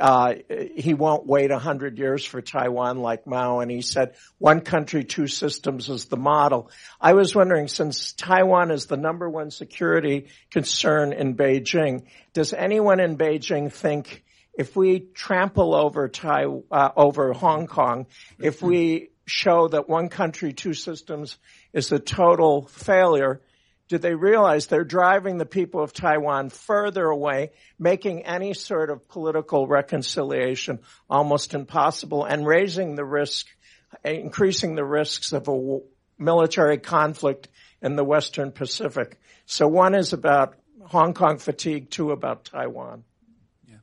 [0.00, 0.34] uh,
[0.74, 5.04] he won't wait a hundred years for Taiwan like Mao, and he said one country,
[5.04, 6.70] two systems is the model.
[7.00, 13.00] I was wondering, since Taiwan is the number one security concern in Beijing, does anyone
[13.00, 14.24] in Beijing think
[14.54, 18.06] if we trample over Tai, uh, over Hong Kong,
[18.38, 21.38] if we show that one country, two systems
[21.72, 23.40] is a total failure,
[23.88, 29.08] do they realize they're driving the people of Taiwan further away, making any sort of
[29.08, 30.78] political reconciliation
[31.08, 33.46] almost impossible and raising the risk,
[34.02, 35.78] increasing the risks of a
[36.18, 37.48] military conflict
[37.82, 39.18] in the Western Pacific.
[39.44, 40.56] So one is about
[40.86, 43.04] Hong Kong fatigue, two about Taiwan.
[43.68, 43.76] Yeah.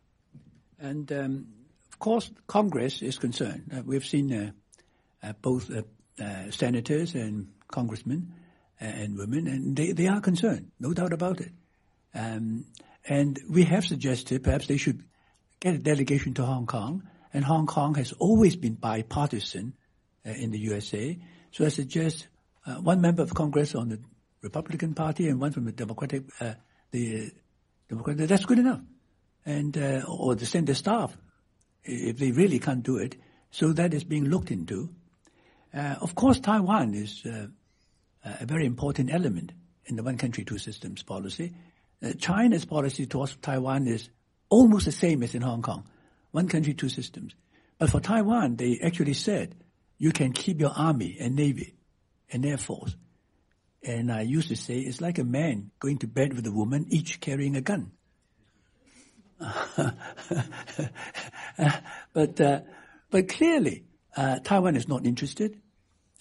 [0.80, 1.48] And um,
[1.92, 3.72] of course, Congress is concerned.
[3.72, 4.52] Uh, we've seen uh,
[5.22, 5.84] uh, both uh,
[6.20, 8.34] uh, senators and congressmen
[8.82, 11.52] and women, and they, they are concerned, no doubt about it.
[12.14, 12.66] Um,
[13.08, 15.04] and we have suggested perhaps they should
[15.60, 17.04] get a delegation to Hong Kong,
[17.34, 19.74] and Hong Kong has always been bipartisan
[20.26, 21.18] uh, in the USA.
[21.52, 22.28] So I suggest
[22.66, 24.00] uh, one member of Congress on the
[24.42, 26.54] Republican Party and one from the Democratic, uh,
[26.90, 27.32] the
[27.88, 28.28] Democratic.
[28.28, 28.82] That's good enough,
[29.46, 31.16] and uh, or the send the staff
[31.84, 33.16] if they really can't do it.
[33.52, 34.90] So that is being looked into.
[35.74, 37.48] Uh, of course, Taiwan is uh,
[38.24, 39.52] a very important element
[39.86, 41.54] in the one country, two systems policy.
[42.04, 44.10] Uh, China's policy towards Taiwan is
[44.50, 45.88] almost the same as in Hong Kong.
[46.32, 47.34] One country, two systems.
[47.78, 49.56] But for Taiwan, they actually said,
[49.98, 51.76] you can keep your army and navy
[52.32, 52.96] and air force.
[53.84, 56.86] And I used to say, it's like a man going to bed with a woman,
[56.90, 57.92] each carrying a gun.
[62.14, 62.62] but, uh,
[63.10, 65.60] but clearly, uh, Taiwan is not interested.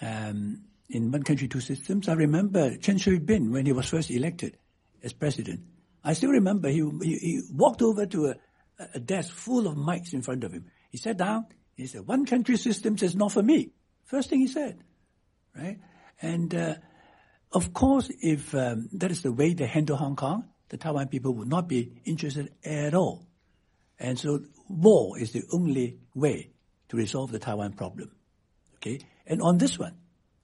[0.01, 2.09] Um, in one country, two systems.
[2.09, 4.57] I remember Chen Shui-bian when he was first elected
[5.03, 5.61] as president.
[6.03, 8.35] I still remember he, he, he walked over to a,
[8.95, 10.67] a, desk full of mics in front of him.
[10.91, 11.47] He sat down.
[11.77, 13.71] He said, one country systems is not for me.
[14.05, 14.83] First thing he said,
[15.57, 15.79] right?
[16.21, 16.75] And, uh,
[17.53, 21.35] of course, if um, that is the way they handle Hong Kong, the Taiwan people
[21.35, 23.27] would not be interested at all.
[23.99, 26.51] And so war is the only way
[26.89, 28.11] to resolve the Taiwan problem.
[28.77, 29.01] Okay?
[29.27, 29.97] And on this one,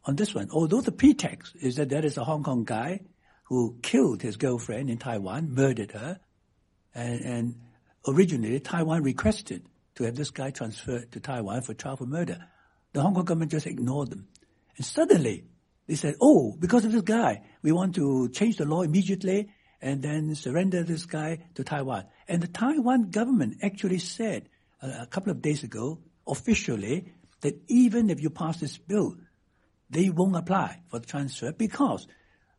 [0.06, 3.00] on this one, although the pretext is that there is a Hong Kong guy
[3.44, 6.20] who killed his girlfriend in Taiwan, murdered her,
[6.94, 7.54] and, and
[8.06, 12.38] originally Taiwan requested to have this guy transferred to Taiwan for trial for murder.
[12.92, 14.28] The Hong Kong government just ignored them.
[14.76, 15.44] And suddenly
[15.86, 19.50] they said, oh, because of this guy, we want to change the law immediately
[19.80, 22.04] and then surrender this guy to Taiwan.
[22.28, 24.48] And the Taiwan government actually said
[24.82, 29.16] uh, a couple of days ago, officially, that even if you pass this bill,
[29.90, 32.06] they won't apply for the transfer because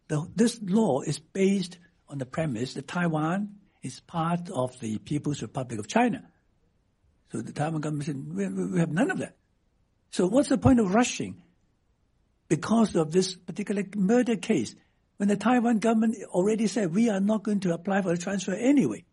[0.08, 1.78] the, this law is based
[2.10, 6.24] on the premise that Taiwan is part of the People's Republic of China.
[7.32, 9.36] So the Taiwan government said, we, we have none of that.
[10.12, 11.44] So what's the point of rushing
[12.48, 14.74] because of this particular murder case
[15.18, 18.54] when the Taiwan government already said we are not going to apply for the transfer
[18.54, 19.04] anyway?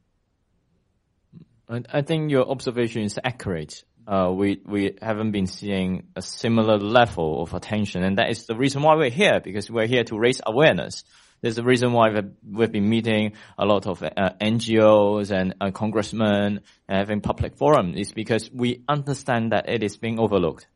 [1.68, 7.42] I think your observation is accurate uh, we we haven't been seeing a similar level
[7.42, 10.40] of attention, and that is the reason why we're here because we're here to raise
[10.44, 11.04] awareness.
[11.40, 12.08] There's a reason why
[12.42, 17.94] we've been meeting a lot of uh, NGOs and uh, congressmen and having public forum.
[17.94, 20.66] Is because we understand that it is being overlooked.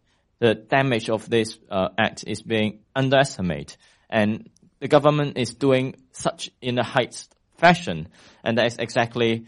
[0.40, 3.76] The damage of this uh, act is being underestimated.
[4.10, 4.50] And
[4.80, 7.26] the government is doing such in a height
[7.56, 8.08] fashion.
[8.44, 9.46] And that is exactly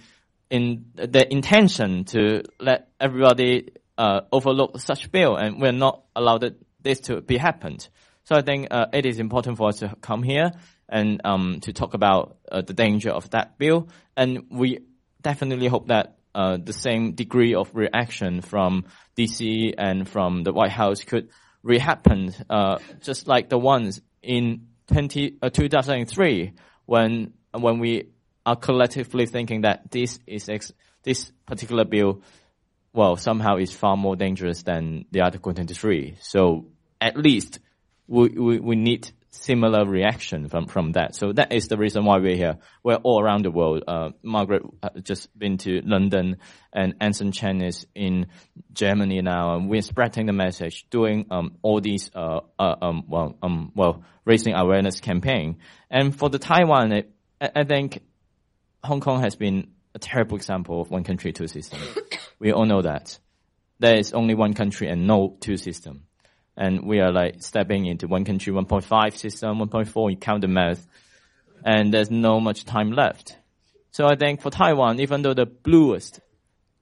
[0.51, 7.01] in the intention to let everybody uh, overlook such bill and we're not allowed this
[7.01, 7.89] to be happened.
[8.25, 10.53] So I think uh, it is important for us to come here
[10.89, 13.89] and um, to talk about uh, the danger of that bill.
[14.17, 14.81] And we
[15.23, 18.87] definitely hope that uh, the same degree of reaction from
[19.17, 21.29] DC and from the White House could
[21.65, 26.53] rehappen, uh, just like the ones in 20, uh, 2003
[26.87, 28.09] when when we
[28.47, 30.73] are collectively thinking that this is ex-
[31.03, 32.23] this particular bill,
[32.93, 36.17] well, somehow is far more dangerous than the Article 23.
[36.21, 36.67] So
[37.01, 37.61] at least
[38.07, 41.15] we, we, we need similar reaction from, from that.
[41.15, 42.59] So that is the reason why we're here.
[42.83, 43.85] We're all around the world.
[43.87, 44.63] Uh, Margaret
[45.03, 46.39] just been to London
[46.73, 48.27] and Anson Chan is in
[48.73, 53.39] Germany now and we're spreading the message, doing, um, all these, uh, uh, um, well,
[53.43, 55.59] um, well, raising awareness campaign.
[55.89, 57.05] And for the Taiwan,
[57.41, 58.03] I think
[58.83, 61.81] Hong Kong has been a terrible example of one country, two system.
[62.39, 63.19] we all know that.
[63.79, 66.07] There is only one country and no two system
[66.61, 70.87] and we are like stepping into one country 1.5 system, 1.4, you count the math,
[71.65, 73.39] and there's no much time left.
[73.93, 76.21] So I think for Taiwan, even though the bluest,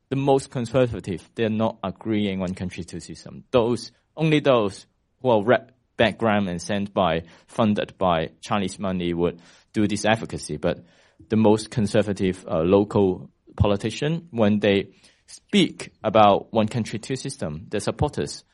[0.09, 3.45] the most conservative, they're not agreeing one country two system.
[3.53, 4.85] Those, only those
[5.23, 9.41] who are rep background and sent by, funded by Chinese money would
[9.73, 10.57] do this advocacy.
[10.57, 10.85] But
[11.29, 14.91] the most conservative uh, local politician, when they
[15.27, 18.45] speak about one country two system, their supporters,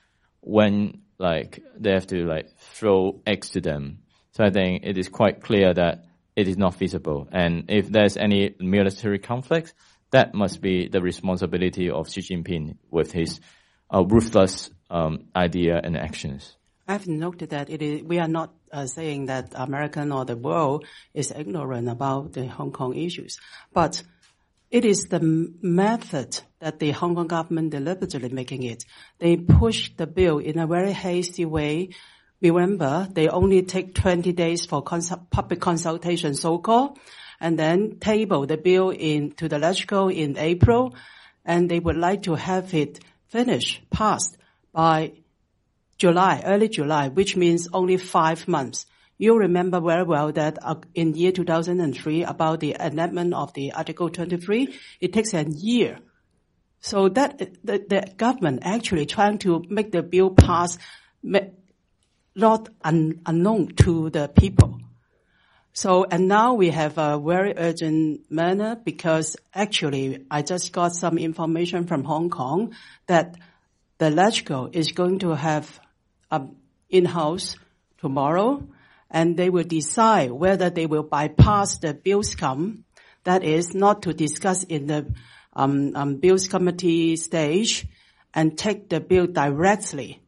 [0.41, 3.99] when like they have to like throw eggs to them.
[4.33, 6.05] So I think it is quite clear that
[6.35, 7.29] it is not feasible.
[7.31, 9.75] And if there's any military conflict,
[10.11, 13.41] that must be the responsibility of Xi Jinping with his
[13.93, 16.57] uh, ruthless um, idea and actions.
[16.87, 20.85] I've noted that it is, we are not uh, saying that American or the world
[21.15, 23.41] is ignorant about the Hong Kong issues,
[23.73, 24.03] but
[24.71, 25.21] it is the
[25.63, 28.85] method that the Hong Kong government deliberately making it.
[29.19, 31.91] They push the bill in a very hasty way.
[32.43, 36.99] Remember, they only take 20 days for public consultation, so-called,
[37.41, 40.95] and then table the bill in to the legislature in April,
[41.47, 44.37] and they would like to have it finished, passed
[44.73, 45.13] by
[45.99, 48.87] July, early July, which means only five months.
[49.17, 54.11] You remember very well that uh, in year 2003 about the amendment of the Article
[54.11, 56.01] 23, it takes a year.
[56.81, 60.79] So that the, the government actually trying to make the bill pass
[62.35, 64.81] not un, unknown to the people.
[65.73, 71.19] So, and now we have a very urgent manner because actually I just got some
[71.19, 72.75] information from Hong Kong
[73.07, 73.37] that
[73.99, 75.81] the LegCo is going to have
[76.35, 76.57] um,
[76.89, 77.57] in-house
[77.99, 78.67] tomorrow
[79.11, 82.85] and they will decide whether they will bypass the bills come.
[83.25, 85.15] That is not to discuss in the
[85.55, 87.87] um, um, bills committee stage
[88.35, 90.21] and take the bill directly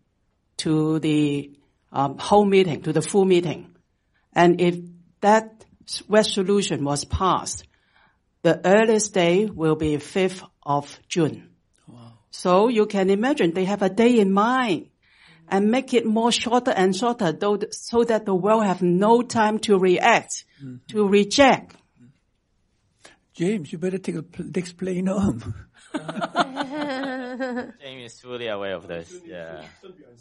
[0.59, 1.51] to the
[1.93, 3.75] um, whole meeting, to the full meeting.
[4.33, 4.79] And if
[5.21, 5.65] that
[6.09, 7.67] resolution was passed,
[8.43, 11.51] the earliest day will be 5th of June.
[11.89, 12.13] Wow.
[12.31, 14.91] So you can imagine they have a day in mind
[15.49, 17.37] and make it more shorter and shorter
[17.71, 20.77] so that the world have no time to react, mm-hmm.
[20.89, 21.77] to reject.
[23.35, 25.55] James, you better take a next plane home.
[25.95, 26.05] James
[28.13, 29.15] is fully aware of this.
[29.25, 29.63] Yeah.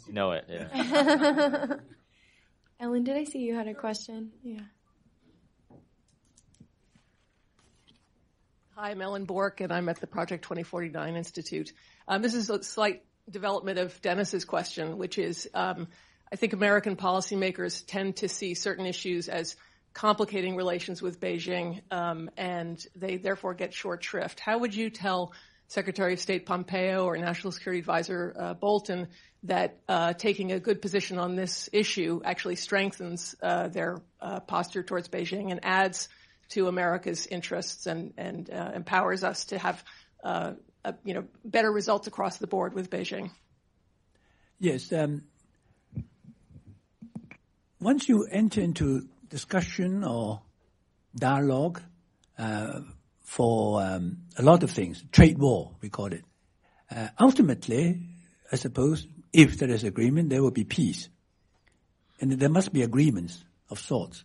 [0.06, 1.66] You know it, yeah.
[2.80, 4.32] Ellen, did I see you had a question?
[4.42, 4.60] Yeah.
[8.74, 11.72] Hi, I'm Ellen Bork, and I'm at the Project 2049 Institute.
[12.06, 15.88] Um, this is a slight development of Dennis's question, which is, um,
[16.32, 19.56] I think American policymakers tend to see certain issues as
[19.92, 24.40] complicating relations with Beijing, um, and they therefore get short shrift.
[24.40, 25.32] How would you tell
[25.68, 29.08] Secretary of State Pompeo or National Security Advisor uh, Bolton
[29.44, 34.82] that uh, taking a good position on this issue actually strengthens uh, their uh, posture
[34.82, 36.08] towards Beijing and adds
[36.50, 39.82] to America's interests and, and uh, empowers us to have
[41.04, 43.30] you know, better results across the board with Beijing?
[44.58, 44.92] Yes.
[44.92, 45.22] Um,
[47.80, 50.40] once you enter into discussion or
[51.14, 51.82] dialogue
[52.38, 52.80] uh,
[53.22, 56.24] for um, a lot of things, trade war, we call it,
[56.90, 58.00] uh, ultimately,
[58.50, 61.08] I suppose, if there is agreement, there will be peace.
[62.20, 64.24] And there must be agreements of sorts.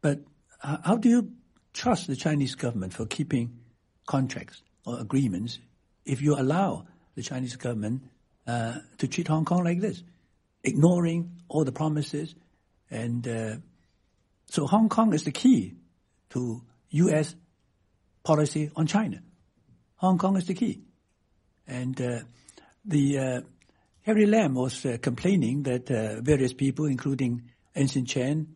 [0.00, 0.20] But
[0.62, 1.32] uh, how do you
[1.72, 3.60] trust the Chinese government for keeping
[4.06, 5.58] contracts or agreements
[6.06, 8.02] if you allow the Chinese government
[8.46, 10.02] uh, to treat Hong Kong like this,
[10.62, 12.34] ignoring all the promises?
[12.90, 13.56] And uh,
[14.46, 15.74] so Hong Kong is the key
[16.30, 17.34] to U.S.
[18.22, 19.20] policy on China.
[19.96, 20.82] Hong Kong is the key.
[21.66, 22.20] And uh,
[22.84, 23.40] the uh,
[24.04, 28.46] Carrie Lam was uh, complaining that uh, various people, including Anson Chan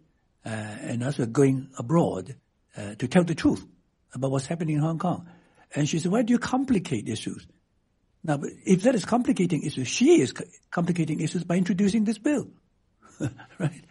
[0.44, 2.36] and others, were going abroad
[2.76, 3.66] to tell the truth
[4.14, 5.28] about what's happening in Hong Kong.
[5.74, 7.46] And she said, why do you complicate issues?
[8.22, 10.34] Now, if that is complicating issues, she is
[10.70, 12.48] complicating issues by introducing this bill,
[13.58, 13.84] right?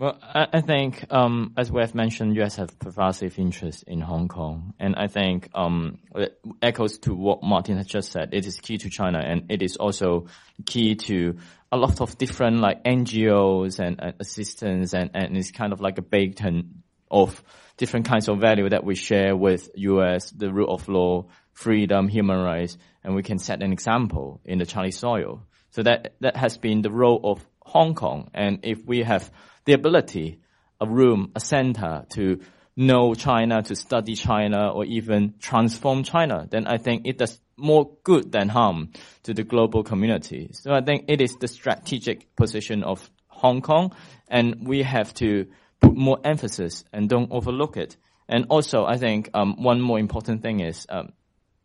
[0.00, 2.56] Well, I, I think, um, as we have mentioned, U.S.
[2.56, 7.76] have pervasive interest in Hong Kong, and I think um, it echoes to what Martin
[7.76, 8.30] has just said.
[8.32, 10.28] It is key to China, and it is also
[10.64, 11.36] key to
[11.70, 16.02] a lot of different like NGOs and assistance, and, and it's kind of like a
[16.02, 17.42] bacon of
[17.76, 20.30] different kinds of value that we share with U.S.
[20.30, 24.66] the rule of law, freedom, human rights, and we can set an example in the
[24.66, 25.42] Chinese soil.
[25.70, 29.30] So that that has been the role of Hong Kong, and if we have
[29.64, 30.40] the ability,
[30.80, 32.40] a room, a center to
[32.76, 37.90] know China, to study China, or even transform China, then I think it does more
[38.04, 38.90] good than harm
[39.22, 40.50] to the global community.
[40.52, 43.94] So I think it is the strategic position of Hong Kong,
[44.28, 45.46] and we have to
[45.80, 47.96] put more emphasis and don't overlook it.
[48.28, 51.12] And also, I think um, one more important thing is, um,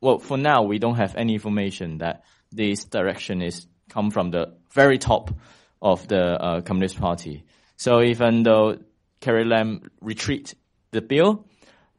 [0.02, 4.54] well, for now we don't have any information that this direction is come from the
[4.72, 5.34] very top
[5.82, 7.44] of the uh, Communist Party.
[7.78, 8.80] So even though
[9.20, 10.56] Carrie Lam retreat
[10.92, 11.46] the bill,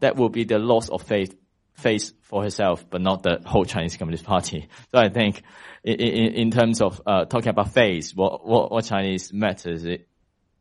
[0.01, 1.35] that will be the loss of faith,
[1.75, 4.69] faith for herself, but not the whole Chinese Communist Party.
[4.91, 5.43] So I think
[5.85, 10.09] in, in, in terms of uh, talking about faith, what, what, what Chinese matters, it,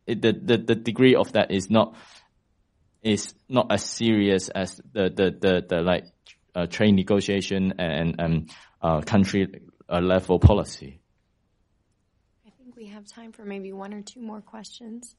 [0.08, 1.96] it, the, the, the degree of that is not,
[3.04, 6.06] is not as serious as the, the, the, the like,
[6.54, 8.52] uh, trade negotiation and, and,
[8.82, 9.48] uh, country
[9.90, 11.00] uh, level policy
[12.46, 15.16] I think we have time for maybe one or two more questions.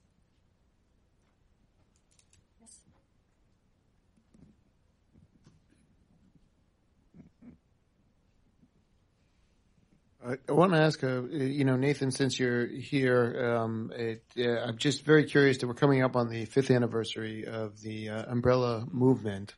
[10.27, 14.77] I want to ask, uh, you know, Nathan, since you're here, um, it, uh, I'm
[14.77, 18.87] just very curious that we're coming up on the fifth anniversary of the uh, umbrella
[18.91, 19.55] movement.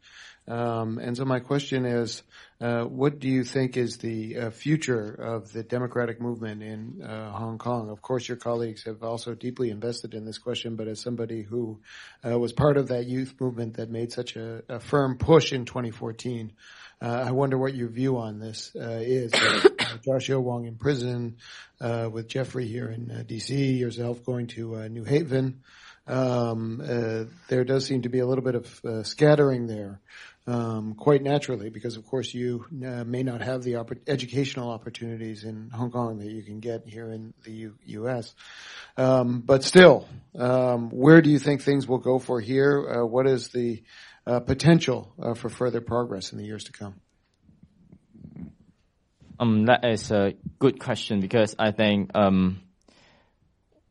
[0.47, 2.23] Um, and so my question is,
[2.61, 7.31] uh, what do you think is the uh, future of the democratic movement in uh,
[7.33, 7.89] Hong Kong?
[7.89, 11.81] Of course, your colleagues have also deeply invested in this question, but as somebody who
[12.23, 16.53] was part of that youth movement that made such a, a firm push in 2014,
[16.53, 16.53] uh,
[17.01, 19.33] I wonder what your view on this uh, is.
[20.05, 21.37] Josh Wong in prison,
[21.81, 25.63] with Jeffrey here in D.C., yourself going to New Haven.
[26.07, 26.79] Um,
[27.49, 30.01] there does seem to be a little bit of scattering there
[30.49, 33.77] um, quite naturally, because of course you uh, may not have the
[34.07, 38.35] educational opportunities in Hong Kong that you can get here in the U- U.S.
[38.97, 40.09] Um, but still,
[40.39, 43.03] um, where do you think things will go for here?
[43.03, 43.85] Uh, what is the uh,
[44.41, 46.95] potential uh, for further progress in the years to come?
[49.41, 52.61] Um, that is a good question because I think, um,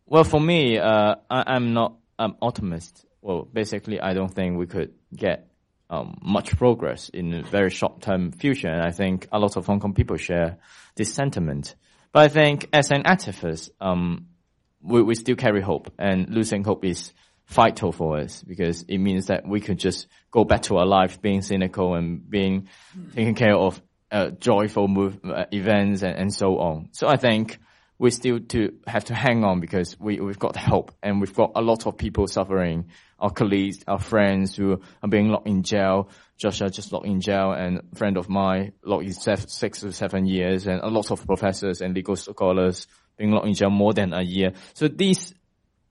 [0.05, 3.05] well, for me, uh, I, am not an optimist.
[3.22, 5.47] Well, basically, I don't think we could get
[5.89, 8.68] um, much progress in a very short term future.
[8.68, 10.57] And I think a lot of Hong Kong people share
[10.95, 11.76] this sentiment.
[12.11, 14.27] But I think as an activist, um,
[14.81, 17.14] we, we still carry hope and losing hope is
[17.47, 21.21] vital for us because it means that we could just go back to our life
[21.21, 22.67] being cynical and being
[23.15, 26.89] taking care of uh, joyful move, uh, events and, and so on.
[26.91, 27.57] So I think
[27.99, 31.53] we still to have to hang on because we, we've got help and we've got
[31.55, 32.89] a lot of people suffering.
[33.19, 36.09] Our colleagues, our friends who are being locked in jail.
[36.37, 40.27] Joshua just locked in jail and a friend of mine locked in six or seven
[40.27, 42.85] years and a lot of professors and legal scholars
[43.17, 44.51] being locked in jail more than a year.
[44.73, 45.33] So these,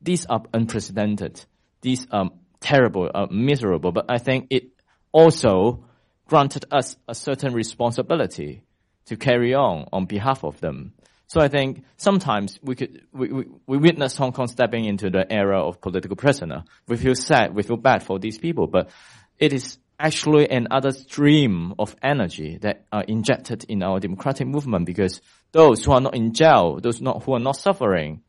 [0.06, 1.44] these are unprecedented.
[1.82, 2.30] These are
[2.60, 4.70] terrible, uh, miserable, but I think it
[5.12, 5.84] also
[6.26, 8.62] granted us a certain responsibility
[9.06, 10.92] to carry on on behalf of them.
[11.28, 15.30] So I think sometimes we could we, we, we witness Hong Kong stepping into the
[15.30, 16.64] era of political prisoner.
[16.86, 18.90] We feel sad, we feel bad for these people, but
[19.38, 25.20] it is actually another stream of energy that are injected in our democratic movement because
[25.52, 28.22] those who are not in jail, those not, who are not suffering,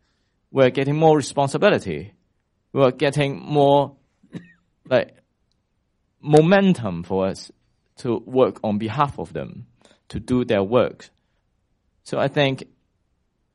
[0.52, 2.14] we're getting more responsibility.
[2.74, 3.95] We're getting more
[4.90, 5.15] like
[6.22, 7.52] momentum for us
[7.98, 9.68] to work on behalf of them,
[10.10, 11.10] to do their work.
[12.03, 12.65] So I think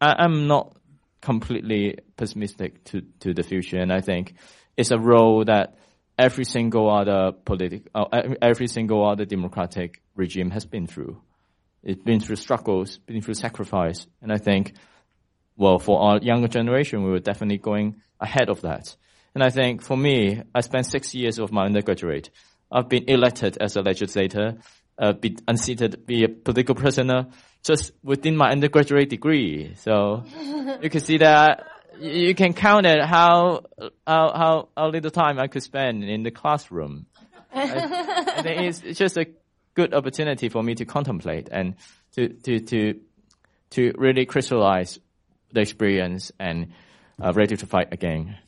[0.01, 0.77] I, am not
[1.20, 3.78] completely pessimistic to, to the future.
[3.78, 4.35] And I think
[4.77, 5.78] it's a role that
[6.19, 11.20] every single other political, uh, every single other democratic regime has been through.
[11.82, 14.74] It's been through struggles, been through sacrifice, and I think,
[15.56, 18.96] well, for our younger generation, we were definitely going ahead of that.
[19.34, 22.30] And I think for me, I spent six years of my undergraduate.
[22.70, 24.58] I've been elected as a legislator,
[24.98, 27.28] uh, be unseated, be a political prisoner,
[27.62, 29.74] just within my undergraduate degree.
[29.76, 30.24] So
[30.80, 31.66] you can see that
[32.00, 33.64] you can count it how,
[34.06, 37.06] how, how, how little time I could spend in the classroom.
[37.54, 39.26] I, it's, it's just a
[39.74, 41.76] good opportunity for me to contemplate and
[42.12, 43.00] to, to, to,
[43.70, 44.98] to really crystallize
[45.52, 46.72] the experience and
[47.22, 48.38] uh, ready to fight again.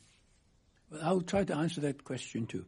[0.91, 2.65] Well, I'll try to answer that question too.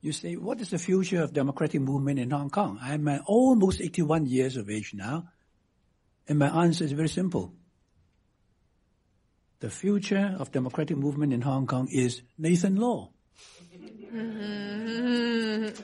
[0.00, 2.78] You say, what is the future of democratic movement in Hong Kong?
[2.82, 5.28] I'm uh, almost 81 years of age now,
[6.28, 7.54] and my answer is very simple.
[9.60, 13.10] The future of democratic movement in Hong Kong is Nathan Law.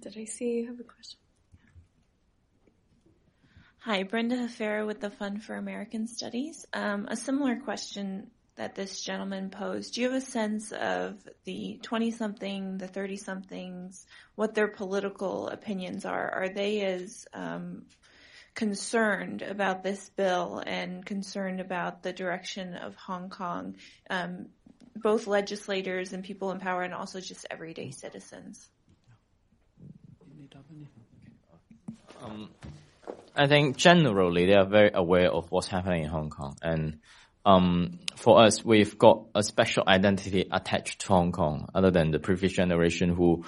[0.00, 1.18] Did I see you have a question?
[3.86, 6.66] Hi, Brenda Hafera with the Fund for American Studies.
[6.72, 9.94] Um, a similar question that this gentleman posed.
[9.94, 11.14] Do you have a sense of
[11.44, 14.04] the 20 something, the 30 somethings,
[14.34, 16.28] what their political opinions are?
[16.34, 17.84] Are they as um,
[18.56, 23.76] concerned about this bill and concerned about the direction of Hong Kong,
[24.10, 24.46] um,
[24.96, 28.68] both legislators and people in power, and also just everyday citizens?
[33.36, 36.98] I think generally they are very aware of what's happening in Hong Kong and
[37.46, 42.18] um, for us, we've got a special identity attached to Hong Kong, other than the
[42.18, 43.44] previous generation who,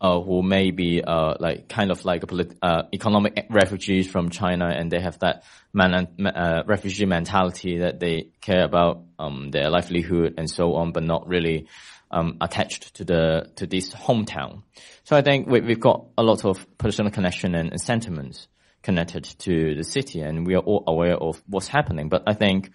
[0.00, 4.30] uh, who may be uh, like kind of like a polit- uh, economic refugees from
[4.30, 9.70] China, and they have that man- uh, refugee mentality that they care about um, their
[9.70, 11.68] livelihood and so on, but not really
[12.10, 14.64] um, attached to the to this hometown.
[15.04, 18.48] So I think we, have got a lot of personal connection and, and sentiments
[18.88, 22.08] connected to the city, and we are all aware of what's happening.
[22.08, 22.70] But I think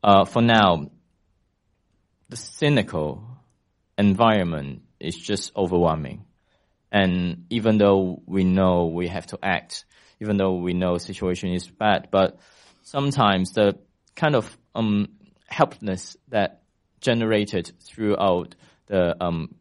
[0.00, 0.92] uh, for now,
[2.28, 3.24] the cynical
[3.98, 6.24] environment is just overwhelming.
[6.92, 9.86] And even though we know we have to act,
[10.20, 12.38] even though we know situation is bad, but
[12.82, 13.76] sometimes the
[14.14, 15.08] kind of um,
[15.48, 16.62] helplessness that
[17.00, 18.54] generated throughout
[18.86, 19.56] the um,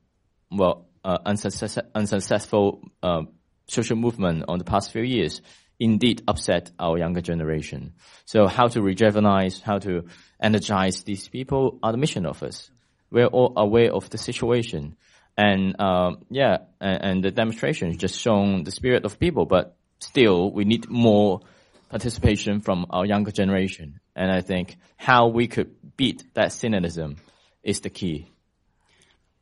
[0.52, 3.24] well uh, unsuccess- unsuccessful uh,
[3.68, 5.42] social movement on the past few years
[5.80, 7.94] indeed upset our younger generation.
[8.26, 10.06] So how to rejuvenize, how to
[10.42, 12.70] energize these people are the mission of us.
[13.12, 14.96] We're all aware of the situation.
[15.38, 20.52] And, um, yeah, and, and the demonstration just shown the spirit of people, but still
[20.52, 21.42] we need more
[21.90, 24.00] participation from our younger generation.
[24.16, 27.18] And I think how we could beat that cynicism
[27.64, 28.28] is the key.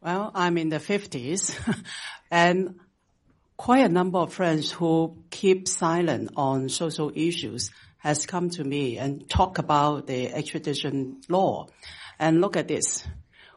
[0.02, 1.56] Well, I'm in the 50s
[2.32, 2.80] and
[3.58, 8.98] quite a number of friends who keep silent on social issues has come to me
[8.98, 11.68] and talk about the extradition law.
[12.20, 13.08] And look at this.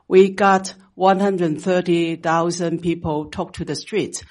[0.09, 4.23] We got 130,000 people took to the streets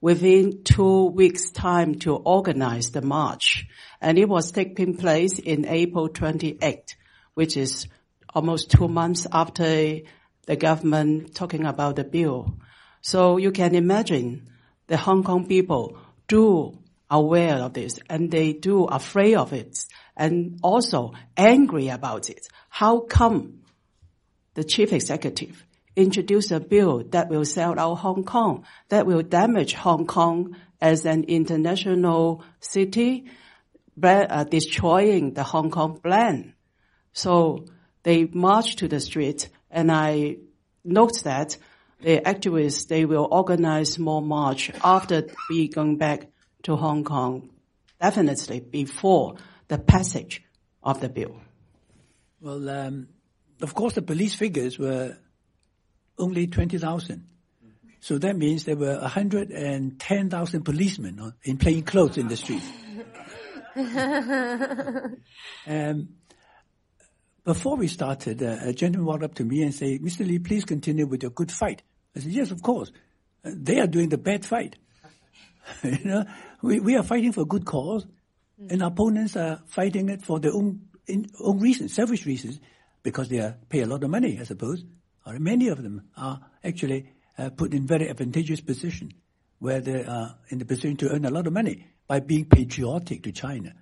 [0.00, 3.64] within two weeks time to organize the march.
[4.00, 6.96] And it was taking place in April 28,
[7.34, 7.86] which is
[8.34, 10.00] almost two months after
[10.46, 12.58] the government talking about the bill.
[13.00, 14.50] So you can imagine
[14.86, 15.98] the Hong Kong people
[16.28, 16.78] do
[17.10, 19.84] aware of this and they do afraid of it
[20.16, 22.46] and also angry about it.
[22.68, 23.62] How come
[24.54, 25.64] the chief executive
[25.94, 31.04] introduce a bill that will sell out Hong Kong, that will damage Hong Kong as
[31.04, 33.26] an international city,
[34.02, 36.54] uh, destroying the Hong Kong plan.
[37.12, 37.66] So
[38.02, 40.38] they march to the street and I
[40.84, 41.56] note that
[42.02, 46.26] the activists, they will organize more march after we going back
[46.64, 47.50] to Hong Kong,
[48.00, 49.36] definitely before
[49.68, 50.42] the passage
[50.82, 51.36] of the bill.
[52.40, 53.08] Well, um,
[53.60, 55.16] of course, the police figures were
[56.18, 57.28] only 20,000.
[58.00, 62.62] So that means there were 110,000 policemen in plain clothes in the street.
[65.66, 66.08] um,
[67.44, 70.26] before we started, uh, a gentleman walked up to me and said, Mr.
[70.26, 71.82] Lee, please continue with your good fight.
[72.16, 72.92] I said, yes, of course.
[73.42, 74.76] They are doing the bad fight.
[75.82, 76.24] you know,
[76.62, 78.06] we, we are fighting for good cause,
[78.60, 78.70] mm.
[78.70, 82.60] and opponents are fighting it for their own in, own reasons, selfish reasons,
[83.02, 84.84] because they are, pay a lot of money, I suppose.
[85.26, 89.12] Or many of them are actually uh, put in very advantageous position,
[89.58, 93.22] where they are in the position to earn a lot of money by being patriotic
[93.24, 93.74] to China.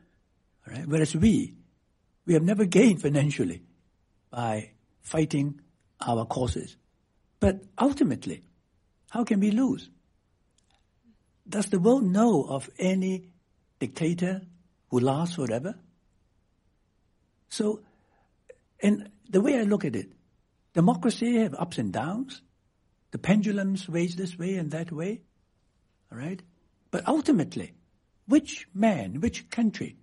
[0.67, 0.87] Right?
[0.87, 1.55] Whereas we,
[2.27, 3.63] we have never gained financially
[4.31, 5.61] by fighting
[6.01, 6.77] our causes.
[7.41, 8.43] But ultimately,
[9.09, 9.89] how can we lose?
[11.49, 13.25] Does the world know of any
[13.81, 14.43] dictator
[14.91, 15.75] who lasts forever?
[17.49, 17.81] So,
[18.81, 20.13] and the way I look at it,
[20.75, 22.43] democracy have ups and downs.
[23.11, 25.23] The pendulum swings this way and that way.
[26.13, 26.41] All right?
[26.91, 27.73] But ultimately,
[28.27, 29.97] which man, which country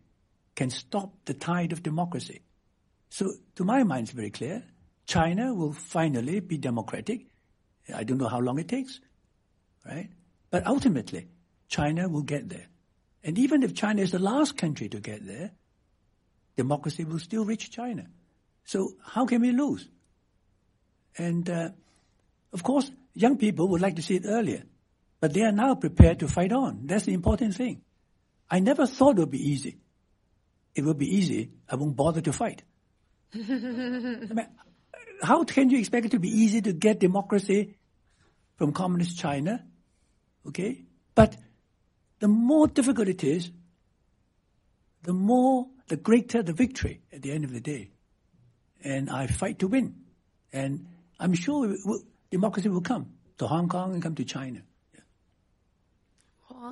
[0.55, 2.41] can stop the tide of democracy?
[3.09, 4.63] So, to my mind, it's very clear.
[5.07, 7.25] China will finally be democratic.
[7.93, 8.99] I don't know how long it takes,
[9.85, 10.09] right?
[10.51, 11.27] But ultimately,
[11.69, 12.67] China will get there.
[13.23, 15.51] And even if China is the last country to get there,
[16.57, 18.05] democracy will still reach China.
[18.65, 19.87] So how can we lose?
[21.17, 21.69] And uh,
[22.51, 24.63] of course, young people would like to see it earlier,
[25.21, 26.81] but they are now prepared to fight on.
[26.85, 27.81] That's the important thing.
[28.49, 29.77] I never thought it would be easy.
[30.75, 31.51] It would be easy.
[31.69, 32.63] I won't bother to fight.
[33.33, 34.47] I mean,
[35.21, 37.75] how can you expect it to be easy to get democracy
[38.57, 39.63] from communist China?
[40.47, 40.83] Okay?
[41.15, 41.35] But
[42.19, 43.51] the more difficult it is,
[45.03, 47.91] the more, the greater the victory at the end of the day.
[48.83, 49.95] And I fight to win.
[50.53, 50.87] And
[51.19, 51.75] I'm sure
[52.29, 54.61] democracy will come to Hong Kong and come to China.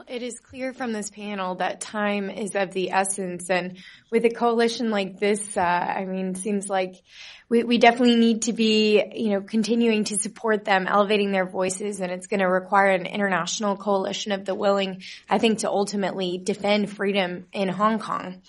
[0.08, 3.50] It is clear from this panel that time is of the essence.
[3.50, 3.78] And
[4.12, 7.02] with a coalition like this, uh, I mean, seems like
[7.50, 12.02] we, we definitely need to be, you know, continuing to support them, elevating their voices.
[12.02, 16.38] And it's going to require an international coalition of the willing, I think, to ultimately
[16.38, 18.44] defend freedom in Hong Kong.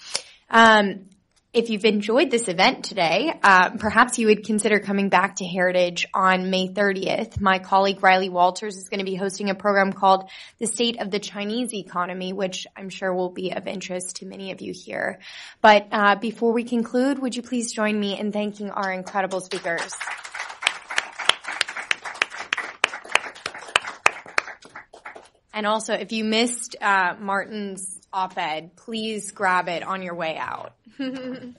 [0.51, 1.07] Um,
[1.57, 6.07] if you've enjoyed this event today, uh, perhaps you would consider coming back to Heritage
[6.13, 7.41] on May 30th.
[7.41, 10.29] My colleague Riley Walters is going to be hosting a program called
[10.59, 14.53] The State of the Chinese Economy, which I'm sure will be of interest to many
[14.53, 15.19] of you here.
[15.63, 19.97] But uh, before we conclude, would you please join me in thanking our incredible speakers?
[25.55, 30.73] And also, if you missed uh, Martin's op-ed, please grab it on your way out.
[30.97, 31.55] Thank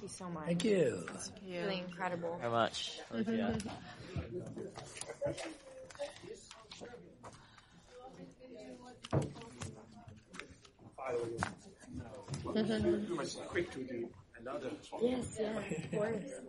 [0.00, 0.46] you so much.
[0.46, 1.06] Thank you.
[1.46, 2.38] Really incredible.
[2.40, 2.98] Very much.
[3.12, 3.58] Olivia.
[12.46, 12.52] Oh,
[13.48, 14.08] quick to do
[14.40, 14.70] another.
[15.02, 16.40] Yes, yeah, of course.